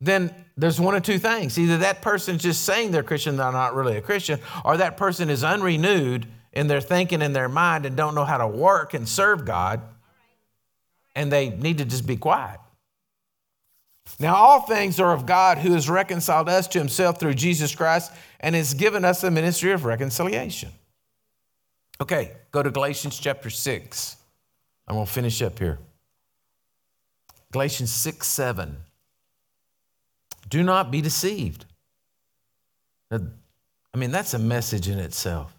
then 0.00 0.34
there's 0.56 0.80
one 0.80 0.96
of 0.96 1.04
two 1.04 1.20
things. 1.20 1.56
Either 1.56 1.78
that 1.78 2.02
person's 2.02 2.42
just 2.42 2.64
saying 2.64 2.92
they're 2.92 3.02
christian 3.02 3.36
they're 3.36 3.52
not 3.52 3.74
really 3.74 3.96
a 3.96 4.02
christian 4.02 4.38
or 4.64 4.76
that 4.76 4.96
person 4.96 5.28
is 5.30 5.42
unrenewed 5.42 6.26
in 6.52 6.66
their 6.66 6.80
thinking 6.80 7.22
in 7.22 7.32
their 7.32 7.48
mind 7.48 7.86
and 7.86 7.96
don't 7.96 8.14
know 8.14 8.24
how 8.24 8.38
to 8.38 8.46
work 8.46 8.94
and 8.94 9.08
serve 9.08 9.44
god 9.44 9.80
and 11.16 11.32
they 11.32 11.50
need 11.50 11.78
to 11.78 11.84
just 11.84 12.06
be 12.06 12.16
quiet 12.16 12.60
now, 14.18 14.34
all 14.34 14.60
things 14.60 15.00
are 15.00 15.12
of 15.12 15.26
God 15.26 15.58
who 15.58 15.72
has 15.72 15.88
reconciled 15.88 16.48
us 16.48 16.68
to 16.68 16.78
himself 16.78 17.18
through 17.18 17.34
Jesus 17.34 17.74
Christ 17.74 18.12
and 18.40 18.54
has 18.54 18.74
given 18.74 19.04
us 19.04 19.20
the 19.20 19.30
ministry 19.30 19.72
of 19.72 19.84
reconciliation. 19.84 20.70
Okay, 22.00 22.32
go 22.50 22.62
to 22.62 22.70
Galatians 22.70 23.18
chapter 23.18 23.48
6. 23.48 24.16
I'm 24.88 24.96
going 24.96 25.06
to 25.06 25.12
finish 25.12 25.40
up 25.42 25.58
here. 25.58 25.78
Galatians 27.52 27.92
6 27.92 28.26
7. 28.26 28.76
Do 30.48 30.62
not 30.62 30.90
be 30.90 31.00
deceived. 31.00 31.64
I 33.10 33.18
mean, 33.96 34.10
that's 34.10 34.34
a 34.34 34.38
message 34.38 34.88
in 34.88 34.98
itself. 34.98 35.54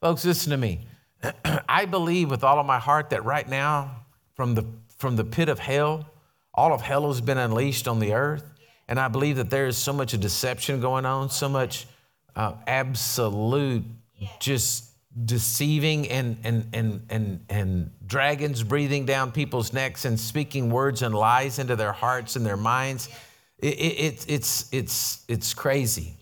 Folks, 0.00 0.24
listen 0.24 0.50
to 0.50 0.56
me. 0.56 0.86
I 1.68 1.84
believe 1.84 2.30
with 2.30 2.42
all 2.42 2.58
of 2.58 2.66
my 2.66 2.78
heart 2.78 3.10
that 3.10 3.24
right 3.24 3.48
now, 3.48 4.04
from 4.34 4.54
the, 4.54 4.64
from 4.98 5.16
the 5.16 5.24
pit 5.24 5.48
of 5.48 5.58
hell, 5.58 6.06
all 6.54 6.72
of 6.72 6.80
hell 6.82 7.08
has 7.08 7.20
been 7.20 7.38
unleashed 7.38 7.88
on 7.88 7.98
the 7.98 8.14
earth. 8.14 8.48
And 8.86 9.00
I 9.00 9.08
believe 9.08 9.36
that 9.36 9.50
there 9.50 9.66
is 9.66 9.76
so 9.76 9.92
much 9.92 10.14
of 10.14 10.20
deception 10.20 10.80
going 10.80 11.06
on, 11.06 11.30
so 11.30 11.48
much 11.48 11.86
uh, 12.36 12.54
absolute 12.66 13.84
just 14.40 14.90
deceiving 15.24 16.08
and, 16.08 16.36
and, 16.44 16.68
and, 16.72 17.06
and, 17.08 17.44
and 17.48 17.90
dragons 18.06 18.62
breathing 18.62 19.06
down 19.06 19.32
people's 19.32 19.72
necks 19.72 20.04
and 20.04 20.18
speaking 20.18 20.70
words 20.70 21.02
and 21.02 21.14
lies 21.14 21.58
into 21.58 21.76
their 21.76 21.92
hearts 21.92 22.36
and 22.36 22.44
their 22.44 22.56
minds. 22.56 23.08
It, 23.58 23.78
it, 23.78 24.24
it's, 24.28 24.68
it's, 24.72 25.24
it's 25.28 25.54
crazy. 25.54 26.16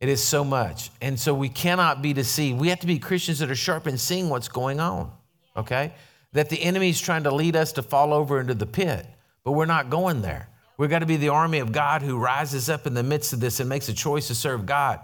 It 0.00 0.08
is 0.08 0.22
so 0.22 0.44
much. 0.44 0.90
And 1.00 1.18
so 1.18 1.32
we 1.34 1.48
cannot 1.48 2.02
be 2.02 2.12
deceived. 2.12 2.60
We 2.60 2.68
have 2.68 2.80
to 2.80 2.86
be 2.86 2.98
Christians 2.98 3.38
that 3.38 3.50
are 3.50 3.56
sharp 3.56 3.86
in 3.86 3.96
seeing 3.96 4.28
what's 4.28 4.48
going 4.48 4.78
on, 4.78 5.10
okay? 5.56 5.94
That 6.32 6.50
the 6.50 6.62
enemy 6.62 6.90
is 6.90 7.00
trying 7.00 7.24
to 7.24 7.34
lead 7.34 7.56
us 7.56 7.72
to 7.72 7.82
fall 7.82 8.12
over 8.12 8.38
into 8.38 8.54
the 8.54 8.66
pit. 8.66 9.06
But 9.46 9.52
we're 9.52 9.64
not 9.64 9.90
going 9.90 10.22
there. 10.22 10.48
We've 10.76 10.90
got 10.90 10.98
to 10.98 11.06
be 11.06 11.16
the 11.16 11.28
army 11.28 11.60
of 11.60 11.70
God 11.70 12.02
who 12.02 12.18
rises 12.18 12.68
up 12.68 12.84
in 12.84 12.94
the 12.94 13.04
midst 13.04 13.32
of 13.32 13.38
this 13.38 13.60
and 13.60 13.68
makes 13.68 13.88
a 13.88 13.94
choice 13.94 14.26
to 14.26 14.34
serve 14.34 14.66
God. 14.66 14.98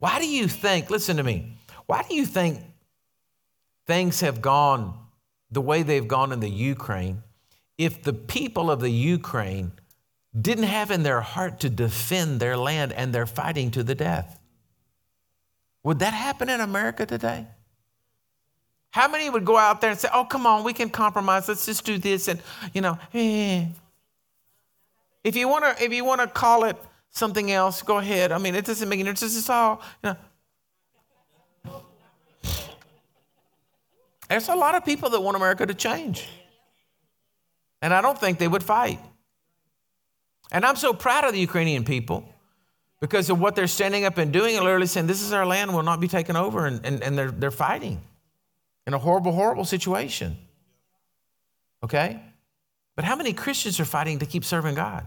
Why 0.00 0.18
do 0.18 0.28
you 0.28 0.48
think, 0.48 0.90
listen 0.90 1.16
to 1.16 1.22
me, 1.22 1.56
why 1.86 2.02
do 2.02 2.16
you 2.16 2.26
think 2.26 2.58
things 3.86 4.20
have 4.20 4.42
gone 4.42 4.98
the 5.52 5.60
way 5.60 5.84
they've 5.84 6.08
gone 6.08 6.32
in 6.32 6.40
the 6.40 6.50
Ukraine 6.50 7.22
if 7.78 8.02
the 8.02 8.12
people 8.12 8.68
of 8.68 8.80
the 8.80 8.90
Ukraine 8.90 9.70
didn't 10.38 10.64
have 10.64 10.90
in 10.90 11.04
their 11.04 11.20
heart 11.20 11.60
to 11.60 11.70
defend 11.70 12.40
their 12.40 12.56
land 12.56 12.92
and 12.92 13.14
they're 13.14 13.26
fighting 13.26 13.70
to 13.70 13.84
the 13.84 13.94
death? 13.94 14.40
Would 15.84 16.00
that 16.00 16.14
happen 16.14 16.48
in 16.48 16.60
America 16.60 17.06
today? 17.06 17.46
How 18.98 19.06
many 19.06 19.30
would 19.30 19.44
go 19.44 19.56
out 19.56 19.80
there 19.80 19.90
and 19.90 19.98
say, 20.00 20.08
oh, 20.12 20.24
come 20.24 20.44
on, 20.44 20.64
we 20.64 20.72
can 20.72 20.90
compromise. 20.90 21.46
Let's 21.46 21.64
just 21.64 21.84
do 21.84 21.98
this. 21.98 22.26
And, 22.26 22.42
you 22.74 22.80
know, 22.80 22.98
eh. 23.14 23.66
if 25.22 25.36
you 25.36 25.46
want 25.46 25.62
to, 25.64 25.84
if 25.84 25.92
you 25.92 26.04
want 26.04 26.20
to 26.20 26.26
call 26.26 26.64
it 26.64 26.76
something 27.10 27.52
else, 27.52 27.80
go 27.80 27.98
ahead. 27.98 28.32
I 28.32 28.38
mean, 28.38 28.56
it 28.56 28.64
doesn't 28.64 28.88
make 28.88 28.98
any 28.98 29.08
difference. 29.08 29.38
It's 29.38 29.48
all, 29.48 29.80
you 30.02 30.16
know. 31.64 31.80
There's 34.28 34.48
a 34.48 34.56
lot 34.56 34.74
of 34.74 34.84
people 34.84 35.10
that 35.10 35.20
want 35.20 35.36
America 35.36 35.64
to 35.64 35.74
change. 35.74 36.28
And 37.80 37.94
I 37.94 38.00
don't 38.00 38.18
think 38.18 38.40
they 38.40 38.48
would 38.48 38.64
fight. 38.64 38.98
And 40.50 40.64
I'm 40.64 40.74
so 40.74 40.92
proud 40.92 41.22
of 41.22 41.34
the 41.34 41.38
Ukrainian 41.38 41.84
people 41.84 42.28
because 42.98 43.30
of 43.30 43.38
what 43.38 43.54
they're 43.54 43.68
standing 43.68 44.06
up 44.06 44.18
and 44.18 44.32
doing 44.32 44.56
and 44.56 44.64
literally 44.64 44.88
saying, 44.88 45.06
This 45.06 45.22
is 45.22 45.32
our 45.32 45.46
land, 45.46 45.72
We'll 45.72 45.84
not 45.84 46.00
be 46.00 46.08
taken 46.08 46.34
over. 46.34 46.66
And, 46.66 46.84
and, 46.84 47.00
and 47.00 47.16
they're, 47.16 47.30
they're 47.30 47.52
fighting 47.52 48.00
in 48.88 48.94
a 48.94 48.98
horrible, 48.98 49.32
horrible 49.32 49.66
situation. 49.66 50.38
Okay? 51.84 52.22
But 52.96 53.04
how 53.04 53.16
many 53.16 53.34
Christians 53.34 53.78
are 53.78 53.84
fighting 53.84 54.18
to 54.20 54.26
keep 54.26 54.46
serving 54.46 54.76
God? 54.76 55.06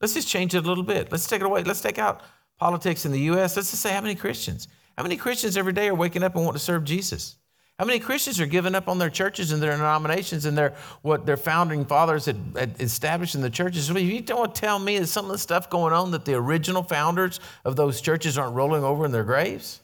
Let's 0.00 0.14
just 0.14 0.28
change 0.28 0.54
it 0.54 0.64
a 0.64 0.68
little 0.68 0.84
bit. 0.84 1.10
Let's 1.10 1.26
take 1.26 1.40
it 1.40 1.46
away. 1.46 1.64
Let's 1.64 1.80
take 1.80 1.98
out 1.98 2.22
politics 2.58 3.04
in 3.04 3.10
the 3.10 3.18
U.S. 3.22 3.56
Let's 3.56 3.72
just 3.72 3.82
say 3.82 3.90
how 3.90 4.00
many 4.00 4.14
Christians? 4.14 4.68
How 4.96 5.02
many 5.02 5.16
Christians 5.16 5.56
every 5.56 5.72
day 5.72 5.88
are 5.88 5.96
waking 5.96 6.22
up 6.22 6.36
and 6.36 6.44
want 6.44 6.56
to 6.56 6.62
serve 6.62 6.84
Jesus? 6.84 7.34
How 7.76 7.84
many 7.84 7.98
Christians 7.98 8.38
are 8.38 8.46
giving 8.46 8.76
up 8.76 8.86
on 8.86 8.98
their 8.98 9.10
churches 9.10 9.50
and 9.50 9.60
their 9.60 9.72
denominations 9.72 10.44
and 10.44 10.56
their 10.56 10.74
what 11.02 11.26
their 11.26 11.36
founding 11.36 11.84
fathers 11.84 12.26
had, 12.26 12.38
had 12.54 12.80
established 12.80 13.34
in 13.34 13.40
the 13.40 13.50
churches? 13.50 13.90
you 13.90 14.20
don't 14.20 14.54
tell 14.54 14.78
me 14.78 14.96
that 15.00 15.08
some 15.08 15.24
of 15.24 15.32
the 15.32 15.38
stuff 15.38 15.68
going 15.70 15.92
on 15.92 16.12
that 16.12 16.24
the 16.24 16.34
original 16.34 16.84
founders 16.84 17.40
of 17.64 17.74
those 17.74 18.00
churches 18.00 18.38
aren't 18.38 18.54
rolling 18.54 18.84
over 18.84 19.04
in 19.04 19.10
their 19.10 19.24
graves? 19.24 19.80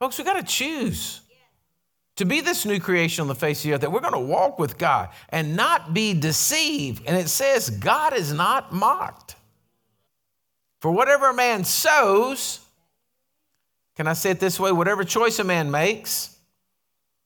Folks, 0.00 0.18
we 0.18 0.24
got 0.24 0.34
to 0.34 0.42
choose 0.42 1.20
to 2.16 2.24
be 2.24 2.40
this 2.40 2.64
new 2.64 2.80
creation 2.80 3.22
on 3.22 3.28
the 3.28 3.34
face 3.34 3.60
of 3.60 3.68
the 3.68 3.74
earth, 3.74 3.80
that 3.82 3.92
we're 3.92 4.00
going 4.00 4.12
to 4.12 4.18
walk 4.18 4.58
with 4.58 4.78
God 4.78 5.10
and 5.28 5.54
not 5.54 5.92
be 5.92 6.14
deceived. 6.14 7.02
And 7.06 7.16
it 7.16 7.28
says, 7.28 7.70
God 7.70 8.14
is 8.14 8.32
not 8.32 8.72
mocked. 8.72 9.36
For 10.80 10.90
whatever 10.90 11.30
a 11.30 11.34
man 11.34 11.64
sows, 11.64 12.60
can 13.96 14.06
I 14.06 14.14
say 14.14 14.30
it 14.30 14.40
this 14.40 14.58
way? 14.58 14.72
Whatever 14.72 15.04
choice 15.04 15.38
a 15.38 15.44
man 15.44 15.70
makes, 15.70 16.36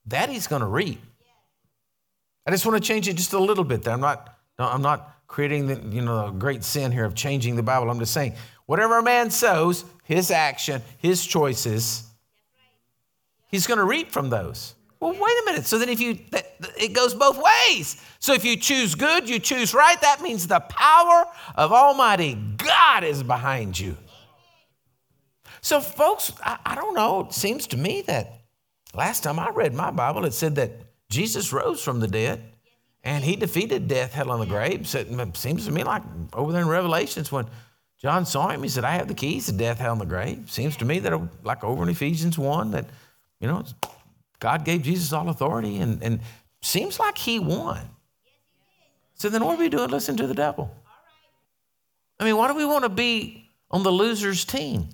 that 0.07 0.29
he's 0.29 0.47
going 0.47 0.61
to 0.61 0.67
reap. 0.67 1.01
I 2.45 2.51
just 2.51 2.65
want 2.65 2.81
to 2.81 2.85
change 2.85 3.07
it 3.07 3.13
just 3.13 3.33
a 3.33 3.39
little 3.39 3.63
bit 3.63 3.83
there. 3.83 3.93
I'm 3.93 4.01
not, 4.01 4.37
I'm 4.57 4.81
not 4.81 5.15
creating 5.27 5.67
the, 5.67 5.95
you 5.95 6.01
know, 6.01 6.27
a 6.27 6.31
great 6.31 6.63
sin 6.63 6.91
here 6.91 7.05
of 7.05 7.15
changing 7.15 7.55
the 7.55 7.63
Bible. 7.63 7.89
I'm 7.89 7.99
just 7.99 8.13
saying, 8.13 8.33
whatever 8.65 8.97
a 8.97 9.03
man 9.03 9.29
sows, 9.29 9.85
his 10.03 10.31
action, 10.31 10.81
his 10.97 11.25
choices, 11.25 12.03
he's 13.47 13.67
going 13.67 13.77
to 13.77 13.85
reap 13.85 14.11
from 14.11 14.29
those. 14.29 14.75
Well, 15.01 15.13
wait 15.13 15.19
a 15.19 15.43
minute. 15.47 15.65
So 15.65 15.79
then, 15.79 15.89
if 15.89 15.99
you, 15.99 16.19
it 16.77 16.93
goes 16.93 17.15
both 17.15 17.41
ways. 17.41 17.99
So 18.19 18.33
if 18.33 18.45
you 18.45 18.55
choose 18.55 18.93
good, 18.93 19.27
you 19.27 19.39
choose 19.39 19.73
right, 19.73 19.99
that 19.99 20.21
means 20.21 20.47
the 20.47 20.59
power 20.59 21.25
of 21.55 21.73
Almighty 21.73 22.35
God 22.57 23.03
is 23.03 23.23
behind 23.23 23.77
you. 23.77 23.97
So, 25.61 25.81
folks, 25.81 26.31
I, 26.43 26.59
I 26.65 26.75
don't 26.75 26.93
know. 26.93 27.21
It 27.21 27.33
seems 27.33 27.65
to 27.67 27.77
me 27.77 28.03
that 28.03 28.41
last 28.93 29.23
time 29.23 29.39
I 29.39 29.49
read 29.49 29.73
my 29.73 29.89
Bible, 29.89 30.23
it 30.25 30.33
said 30.33 30.55
that 30.55 30.71
Jesus 31.09 31.51
rose 31.51 31.83
from 31.83 31.99
the 31.99 32.07
dead 32.07 32.43
and 33.03 33.23
he 33.23 33.35
defeated 33.35 33.87
death, 33.87 34.13
hell, 34.13 34.31
and 34.31 34.41
the 34.41 34.45
grave. 34.45 34.87
So 34.87 34.99
it 34.99 35.37
seems 35.37 35.65
to 35.65 35.71
me 35.71 35.83
like 35.83 36.03
over 36.33 36.51
there 36.51 36.61
in 36.61 36.67
Revelations 36.67 37.31
when 37.31 37.47
John 37.97 38.25
saw 38.25 38.49
him, 38.49 38.61
he 38.61 38.69
said, 38.69 38.83
I 38.83 38.91
have 38.91 39.07
the 39.07 39.15
keys 39.15 39.47
to 39.47 39.51
death, 39.51 39.79
hell, 39.79 39.93
and 39.93 40.01
the 40.01 40.05
grave. 40.05 40.49
Seems 40.49 40.77
to 40.77 40.85
me 40.85 40.99
that, 40.99 41.13
uh, 41.13 41.21
like 41.43 41.63
over 41.63 41.81
in 41.81 41.89
Ephesians 41.89 42.37
1, 42.37 42.71
that, 42.71 42.85
you 43.39 43.47
know, 43.47 43.63
God 44.41 44.65
gave 44.65 44.81
Jesus 44.81 45.13
all 45.13 45.29
authority 45.29 45.77
and, 45.77 46.03
and 46.03 46.19
seems 46.61 46.99
like 46.99 47.17
he 47.17 47.39
won. 47.39 47.79
So 49.13 49.29
then 49.29 49.45
what 49.45 49.55
are 49.55 49.59
we 49.59 49.69
doing? 49.69 49.89
Listen 49.89 50.17
to 50.17 50.27
the 50.27 50.33
devil. 50.33 50.75
I 52.19 52.25
mean, 52.25 52.35
why 52.35 52.47
do 52.47 52.55
we 52.55 52.65
want 52.65 52.83
to 52.83 52.89
be 52.89 53.47
on 53.69 53.83
the 53.83 53.91
loser's 53.91 54.43
team? 54.43 54.89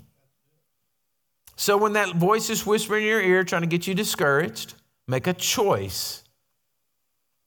So 1.55 1.77
when 1.77 1.93
that 1.93 2.15
voice 2.15 2.49
is 2.49 2.65
whispering 2.65 3.03
in 3.03 3.09
your 3.09 3.21
ear, 3.21 3.43
trying 3.45 3.61
to 3.61 3.67
get 3.67 3.87
you 3.87 3.95
discouraged, 3.95 4.73
make 5.07 5.27
a 5.27 5.33
choice 5.33 6.23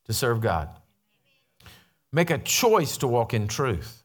to 0.07 0.15
serve 0.15 0.41
God. 0.41 0.71
Make 2.13 2.31
a 2.31 2.39
choice 2.39 2.97
to 2.99 3.07
walk 3.07 3.35
in 3.35 3.47
truth. 3.47 4.03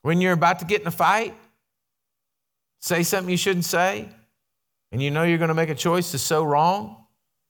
When 0.00 0.20
you're 0.20 0.32
about 0.32 0.60
to 0.60 0.64
get 0.64 0.80
in 0.80 0.86
a 0.86 0.90
fight, 0.90 1.34
say 2.80 3.02
something 3.02 3.30
you 3.30 3.36
shouldn't 3.36 3.66
say, 3.66 4.08
and 4.94 5.02
you 5.02 5.10
know 5.10 5.24
you're 5.24 5.38
going 5.38 5.48
to 5.48 5.54
make 5.54 5.70
a 5.70 5.74
choice 5.74 6.12
to 6.12 6.18
sow 6.18 6.44
wrong, 6.44 7.04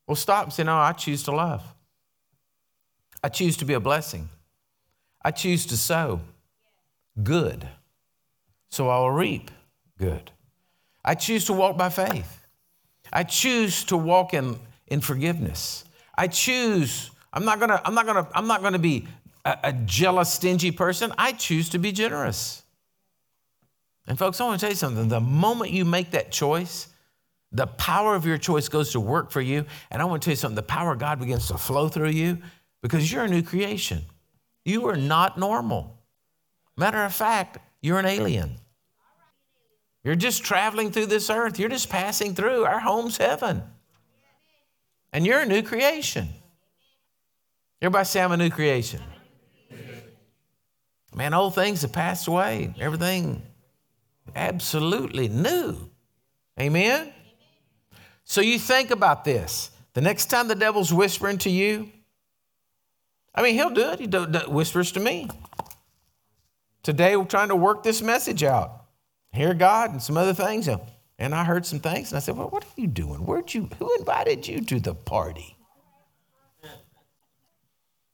well, 0.06 0.16
stop 0.16 0.44
and 0.44 0.52
say, 0.54 0.64
No, 0.64 0.72
oh, 0.72 0.78
I 0.78 0.92
choose 0.92 1.24
to 1.24 1.32
love. 1.32 1.62
I 3.22 3.28
choose 3.28 3.58
to 3.58 3.66
be 3.66 3.74
a 3.74 3.80
blessing. 3.80 4.30
I 5.22 5.30
choose 5.30 5.66
to 5.66 5.76
sow 5.76 6.20
good, 7.22 7.68
so 8.70 8.88
I 8.88 8.98
will 8.98 9.10
reap 9.10 9.50
good. 9.98 10.30
I 11.04 11.14
choose 11.14 11.44
to 11.44 11.52
walk 11.52 11.76
by 11.76 11.90
faith. 11.90 12.46
I 13.12 13.24
choose 13.24 13.84
to 13.84 13.98
walk 13.98 14.32
in, 14.32 14.58
in 14.86 15.02
forgiveness. 15.02 15.84
I 16.16 16.28
choose, 16.28 17.10
I'm 17.30 17.44
not 17.44 17.60
gonna, 17.60 17.78
I'm 17.84 17.94
not 17.94 18.06
gonna, 18.06 18.26
I'm 18.34 18.46
not 18.46 18.62
gonna 18.62 18.78
be 18.78 19.06
a, 19.44 19.58
a 19.64 19.72
jealous, 19.74 20.32
stingy 20.32 20.70
person. 20.70 21.12
I 21.18 21.32
choose 21.32 21.68
to 21.70 21.78
be 21.78 21.92
generous. 21.92 22.62
And 24.06 24.18
folks, 24.18 24.40
I 24.40 24.46
want 24.46 24.60
to 24.60 24.64
tell 24.64 24.72
you 24.72 24.76
something. 24.76 25.08
The 25.08 25.20
moment 25.20 25.72
you 25.72 25.84
make 25.84 26.12
that 26.12 26.32
choice, 26.32 26.88
the 27.54 27.68
power 27.68 28.16
of 28.16 28.26
your 28.26 28.36
choice 28.36 28.68
goes 28.68 28.90
to 28.92 29.00
work 29.00 29.30
for 29.30 29.40
you. 29.40 29.64
And 29.90 30.02
I 30.02 30.04
want 30.04 30.22
to 30.22 30.26
tell 30.26 30.32
you 30.32 30.36
something 30.36 30.56
the 30.56 30.62
power 30.62 30.92
of 30.92 30.98
God 30.98 31.20
begins 31.20 31.46
to 31.48 31.56
flow 31.56 31.88
through 31.88 32.10
you 32.10 32.38
because 32.82 33.10
you're 33.10 33.24
a 33.24 33.28
new 33.28 33.42
creation. 33.42 34.02
You 34.64 34.88
are 34.88 34.96
not 34.96 35.38
normal. 35.38 36.02
Matter 36.76 37.02
of 37.04 37.14
fact, 37.14 37.58
you're 37.80 38.00
an 38.00 38.06
alien. 38.06 38.56
You're 40.02 40.16
just 40.16 40.42
traveling 40.42 40.90
through 40.90 41.06
this 41.06 41.30
earth. 41.30 41.58
You're 41.58 41.68
just 41.68 41.88
passing 41.88 42.34
through. 42.34 42.64
Our 42.64 42.80
home's 42.80 43.16
heaven. 43.16 43.62
And 45.12 45.24
you're 45.24 45.40
a 45.40 45.46
new 45.46 45.62
creation. 45.62 46.28
Everybody 47.80 48.04
say, 48.04 48.20
I'm 48.20 48.32
a 48.32 48.36
new 48.36 48.50
creation. 48.50 49.00
Man, 51.14 51.32
old 51.32 51.54
things 51.54 51.82
have 51.82 51.92
passed 51.92 52.26
away. 52.26 52.74
Everything 52.80 53.42
absolutely 54.34 55.28
new. 55.28 55.76
Amen? 56.58 57.13
So 58.24 58.40
you 58.40 58.58
think 58.58 58.90
about 58.90 59.24
this. 59.24 59.70
The 59.92 60.00
next 60.00 60.26
time 60.26 60.48
the 60.48 60.54
devil's 60.54 60.92
whispering 60.92 61.38
to 61.38 61.50
you, 61.50 61.90
I 63.34 63.42
mean, 63.42 63.54
he'll 63.54 63.70
do 63.70 63.90
it. 63.90 64.00
He 64.00 64.06
do, 64.06 64.26
do, 64.26 64.38
whispers 64.48 64.92
to 64.92 65.00
me. 65.00 65.28
Today, 66.82 67.16
we're 67.16 67.24
trying 67.24 67.48
to 67.48 67.56
work 67.56 67.82
this 67.82 68.02
message 68.02 68.42
out 68.42 68.84
hear 69.32 69.52
God 69.52 69.90
and 69.90 70.02
some 70.02 70.16
other 70.16 70.34
things. 70.34 70.68
And 71.18 71.34
I 71.34 71.44
heard 71.44 71.66
some 71.66 71.80
things, 71.80 72.12
and 72.12 72.16
I 72.16 72.20
said, 72.20 72.36
Well, 72.36 72.48
what 72.48 72.64
are 72.64 72.80
you 72.80 72.86
doing? 72.86 73.26
Where'd 73.26 73.52
you, 73.52 73.68
who 73.78 73.94
invited 73.98 74.46
you 74.46 74.60
to 74.60 74.80
the 74.80 74.94
party? 74.94 75.56
What 76.60 76.70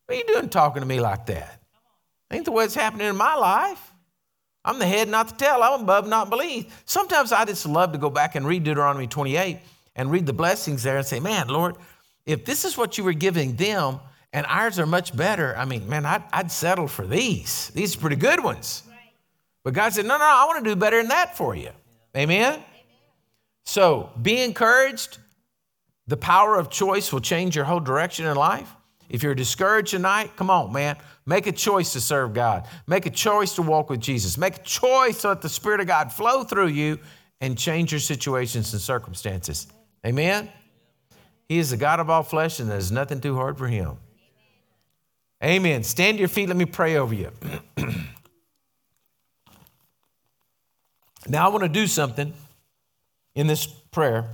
are 0.09 0.15
you 0.15 0.25
doing 0.27 0.49
talking 0.49 0.81
to 0.81 0.87
me 0.87 1.01
like 1.01 1.27
that? 1.27 1.63
Ain't 2.33 2.45
the 2.45 2.53
way 2.53 2.65
it's 2.65 2.75
happening 2.75 3.07
in 3.07 3.17
my 3.17 3.35
life. 3.35 3.93
I'm 4.65 4.79
the 4.79 4.87
head, 4.87 5.09
not 5.09 5.29
the 5.29 5.35
tail. 5.37 5.63
I'm 5.63 5.83
above, 5.83 6.07
not 6.07 6.31
beneath. 6.31 6.83
Sometimes 6.85 7.33
I 7.33 7.45
just 7.45 7.65
love 7.65 7.93
to 7.93 7.99
go 7.99 8.11
back 8.11 8.35
and 8.35 8.47
read 8.47 8.65
Deuteronomy 8.65 9.07
28 9.07 9.59
and 10.01 10.11
read 10.11 10.25
the 10.25 10.33
blessings 10.33 10.83
there 10.83 10.97
and 10.97 11.07
say, 11.07 11.21
Man, 11.21 11.49
Lord, 11.49 11.77
if 12.25 12.47
this 12.47 12.65
is 12.65 12.79
what 12.79 12.97
you 12.97 13.05
were 13.05 13.13
giving 13.13 13.57
them 13.57 14.01
and 14.33 14.47
ours 14.49 14.79
are 14.79 14.87
much 14.87 15.15
better, 15.15 15.55
I 15.59 15.67
mean, 15.67 15.87
man, 15.91 16.07
I'd, 16.07 16.25
I'd 16.33 16.51
settle 16.51 16.89
for 16.89 17.07
these. 17.07 17.71
These 17.75 17.97
are 17.97 18.01
pretty 18.01 18.17
good 18.17 18.43
ones. 18.43 18.83
But 19.63 19.75
God 19.75 19.93
said, 19.93 20.07
No, 20.07 20.17
no, 20.17 20.25
I 20.25 20.47
want 20.47 20.65
to 20.65 20.71
do 20.71 20.75
better 20.75 20.97
than 20.97 21.09
that 21.09 21.37
for 21.37 21.55
you. 21.55 21.69
Amen? 22.17 22.55
Amen? 22.55 22.65
So 23.65 24.11
be 24.21 24.41
encouraged. 24.41 25.19
The 26.07 26.17
power 26.17 26.57
of 26.59 26.71
choice 26.71 27.13
will 27.13 27.21
change 27.21 27.55
your 27.55 27.67
whole 27.67 27.79
direction 27.79 28.25
in 28.25 28.37
life. 28.37 28.75
If 29.11 29.23
you're 29.23 29.35
discouraged 29.35 29.91
tonight, 29.91 30.35
come 30.35 30.49
on, 30.49 30.73
man. 30.73 30.97
Make 31.27 31.47
a 31.47 31.53
choice 31.53 31.93
to 31.93 32.01
serve 32.01 32.33
God. 32.33 32.67
Make 32.87 33.05
a 33.05 33.11
choice 33.11 33.55
to 33.57 33.63
walk 33.63 33.91
with 33.91 34.01
Jesus. 34.01 34.39
Make 34.39 34.57
a 34.57 34.63
choice 34.63 35.21
to 35.21 35.29
let 35.29 35.43
the 35.43 35.51
Spirit 35.51 35.81
of 35.81 35.89
God 35.89 36.11
flow 36.11 36.43
through 36.43 36.69
you 36.69 36.99
and 37.43 37.59
change 37.59 37.93
your 37.93 38.01
situations 38.01 38.73
and 38.73 38.81
circumstances. 38.81 39.67
Amen? 40.07 40.51
He 41.49 41.59
is 41.59 41.71
the 41.71 41.77
God 41.77 42.01
of 42.01 42.09
all 42.09 42.23
flesh, 42.23 42.61
and 42.61 42.71
there's 42.71 42.93
nothing 42.93 43.21
too 43.21 43.35
hard 43.35 43.59
for 43.59 43.69
him. 43.69 43.97
Amen. 45.43 45.83
Stand 45.83 46.17
to 46.17 46.21
your 46.21 46.29
feet. 46.29 46.49
Let 46.49 46.57
me 46.57 46.65
pray 46.67 46.97
over 46.97 47.15
you. 47.15 47.31
Now 51.29 51.47
I 51.47 51.49
want 51.51 51.63
to 51.63 51.69
do 51.69 51.87
something 51.87 52.33
in 53.35 53.47
this 53.47 53.67
prayer. 53.67 54.27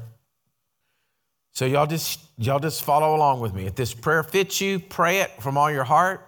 So 1.53 1.67
y'all 1.67 1.87
just 1.87 2.21
y'all 2.39 2.59
just 2.59 2.85
follow 2.85 3.15
along 3.15 3.41
with 3.41 3.55
me. 3.55 3.67
If 3.67 3.75
this 3.75 3.93
prayer 3.93 4.23
fits 4.23 4.61
you, 4.61 4.79
pray 4.79 5.21
it 5.21 5.31
from 5.43 5.59
all 5.59 5.71
your 5.71 5.85
heart. 5.85 6.27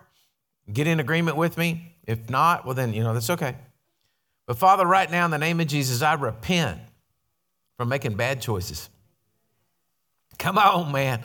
Get 0.70 0.87
in 0.87 1.01
agreement 1.01 1.37
with 1.37 1.57
me. 1.57 1.94
If 2.07 2.29
not, 2.29 2.64
well 2.64 2.74
then, 2.74 2.92
you 2.92 3.03
know, 3.03 3.14
that's 3.14 3.31
okay. 3.31 3.57
But 4.46 4.59
Father, 4.59 4.87
right 4.87 5.11
now 5.11 5.24
in 5.24 5.31
the 5.31 5.38
name 5.38 5.61
of 5.61 5.66
Jesus, 5.66 6.03
I 6.03 6.14
repent 6.14 6.81
from 7.77 7.88
making 7.88 8.16
bad 8.16 8.40
choices. 8.40 8.88
Come 10.38 10.59
on, 10.59 10.92
man. 10.92 11.22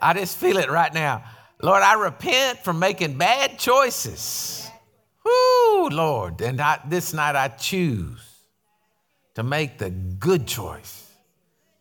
I 0.00 0.14
just 0.14 0.38
feel 0.38 0.56
it 0.56 0.70
right 0.70 0.92
now. 0.94 1.24
Lord, 1.62 1.82
I 1.82 1.94
repent 1.94 2.60
from 2.60 2.78
making 2.78 3.18
bad 3.18 3.58
choices. 3.58 4.68
Whoo, 5.24 5.88
Lord. 5.88 6.40
And 6.40 6.60
I, 6.60 6.80
this 6.88 7.12
night 7.12 7.36
I 7.36 7.48
choose 7.48 8.20
to 9.34 9.42
make 9.42 9.78
the 9.78 9.90
good 9.90 10.46
choice 10.46 11.10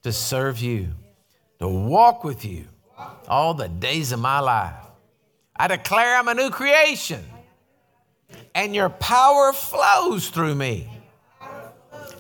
to 0.04 0.12
serve 0.12 0.60
you, 0.60 0.90
to 1.60 1.68
walk 1.68 2.24
with 2.24 2.46
you 2.46 2.66
all 3.28 3.54
the 3.54 3.70
days 3.70 4.12
of 4.12 4.20
my 4.20 4.40
life. 4.40 4.76
I 5.56 5.68
declare 5.68 6.16
I'm 6.16 6.28
a 6.28 6.34
new 6.34 6.50
creation, 6.50 7.24
and 8.56 8.74
your 8.74 8.90
power 8.90 9.54
flows 9.54 10.30
through 10.30 10.56
me 10.56 10.90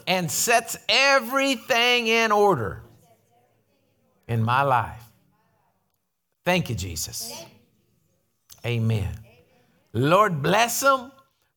and 0.07 0.29
sets 0.29 0.77
everything 0.89 2.07
in 2.07 2.31
order 2.31 2.83
in 4.31 4.43
my 4.43 4.61
life. 4.63 5.03
Thank 6.45 6.69
you, 6.69 6.75
Jesus. 6.75 7.31
Amen. 8.65 9.13
Lord, 9.93 10.41
bless 10.41 10.79
them 10.79 11.11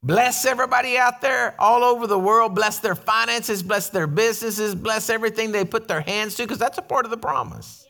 Bless 0.04 0.44
everybody 0.44 0.98
out 0.98 1.22
there 1.22 1.54
all 1.58 1.82
over 1.82 2.06
the 2.06 2.18
world. 2.18 2.54
Bless 2.54 2.78
their 2.78 2.94
finances, 2.94 3.62
bless 3.62 3.88
their 3.88 4.06
businesses, 4.06 4.74
bless 4.74 5.08
everything 5.08 5.50
they 5.50 5.64
put 5.64 5.88
their 5.88 6.02
hands 6.02 6.34
to, 6.34 6.42
because 6.42 6.58
that's 6.58 6.76
a 6.76 6.82
part 6.82 7.06
of 7.06 7.10
the 7.10 7.16
promise. 7.16 7.86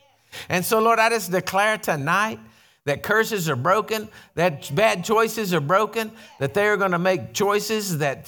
And 0.48 0.64
so, 0.64 0.78
Lord, 0.78 1.00
I 1.00 1.08
just 1.08 1.32
declare 1.32 1.76
tonight 1.76 2.38
that 2.84 3.02
curses 3.02 3.48
are 3.48 3.56
broken, 3.56 4.08
that 4.36 4.72
bad 4.76 5.04
choices 5.04 5.52
are 5.52 5.60
broken, 5.60 6.12
that 6.38 6.54
they 6.54 6.68
are 6.68 6.76
going 6.76 6.92
to 6.92 7.00
make 7.00 7.32
choices 7.32 7.98
that, 7.98 8.26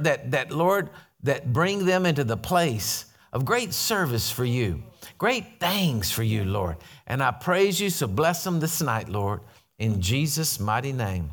that, 0.00 0.32
that, 0.32 0.50
Lord, 0.50 0.90
that 1.22 1.52
bring 1.52 1.86
them 1.86 2.06
into 2.06 2.24
the 2.24 2.36
place 2.36 3.04
of 3.32 3.44
great 3.44 3.72
service 3.72 4.30
for 4.30 4.44
you, 4.44 4.82
great 5.18 5.60
things 5.60 6.10
for 6.10 6.22
you, 6.22 6.44
Lord. 6.44 6.76
And 7.06 7.22
I 7.22 7.30
praise 7.30 7.80
you, 7.80 7.90
so 7.90 8.06
bless 8.06 8.44
them 8.44 8.60
this 8.60 8.80
night, 8.82 9.08
Lord, 9.08 9.40
in 9.78 10.00
Jesus' 10.00 10.58
mighty 10.58 10.92
name. 10.92 11.30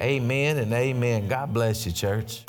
Amen 0.00 0.58
and 0.58 0.72
amen. 0.72 1.28
God 1.28 1.52
bless 1.54 1.86
you, 1.86 1.92
church. 1.92 2.44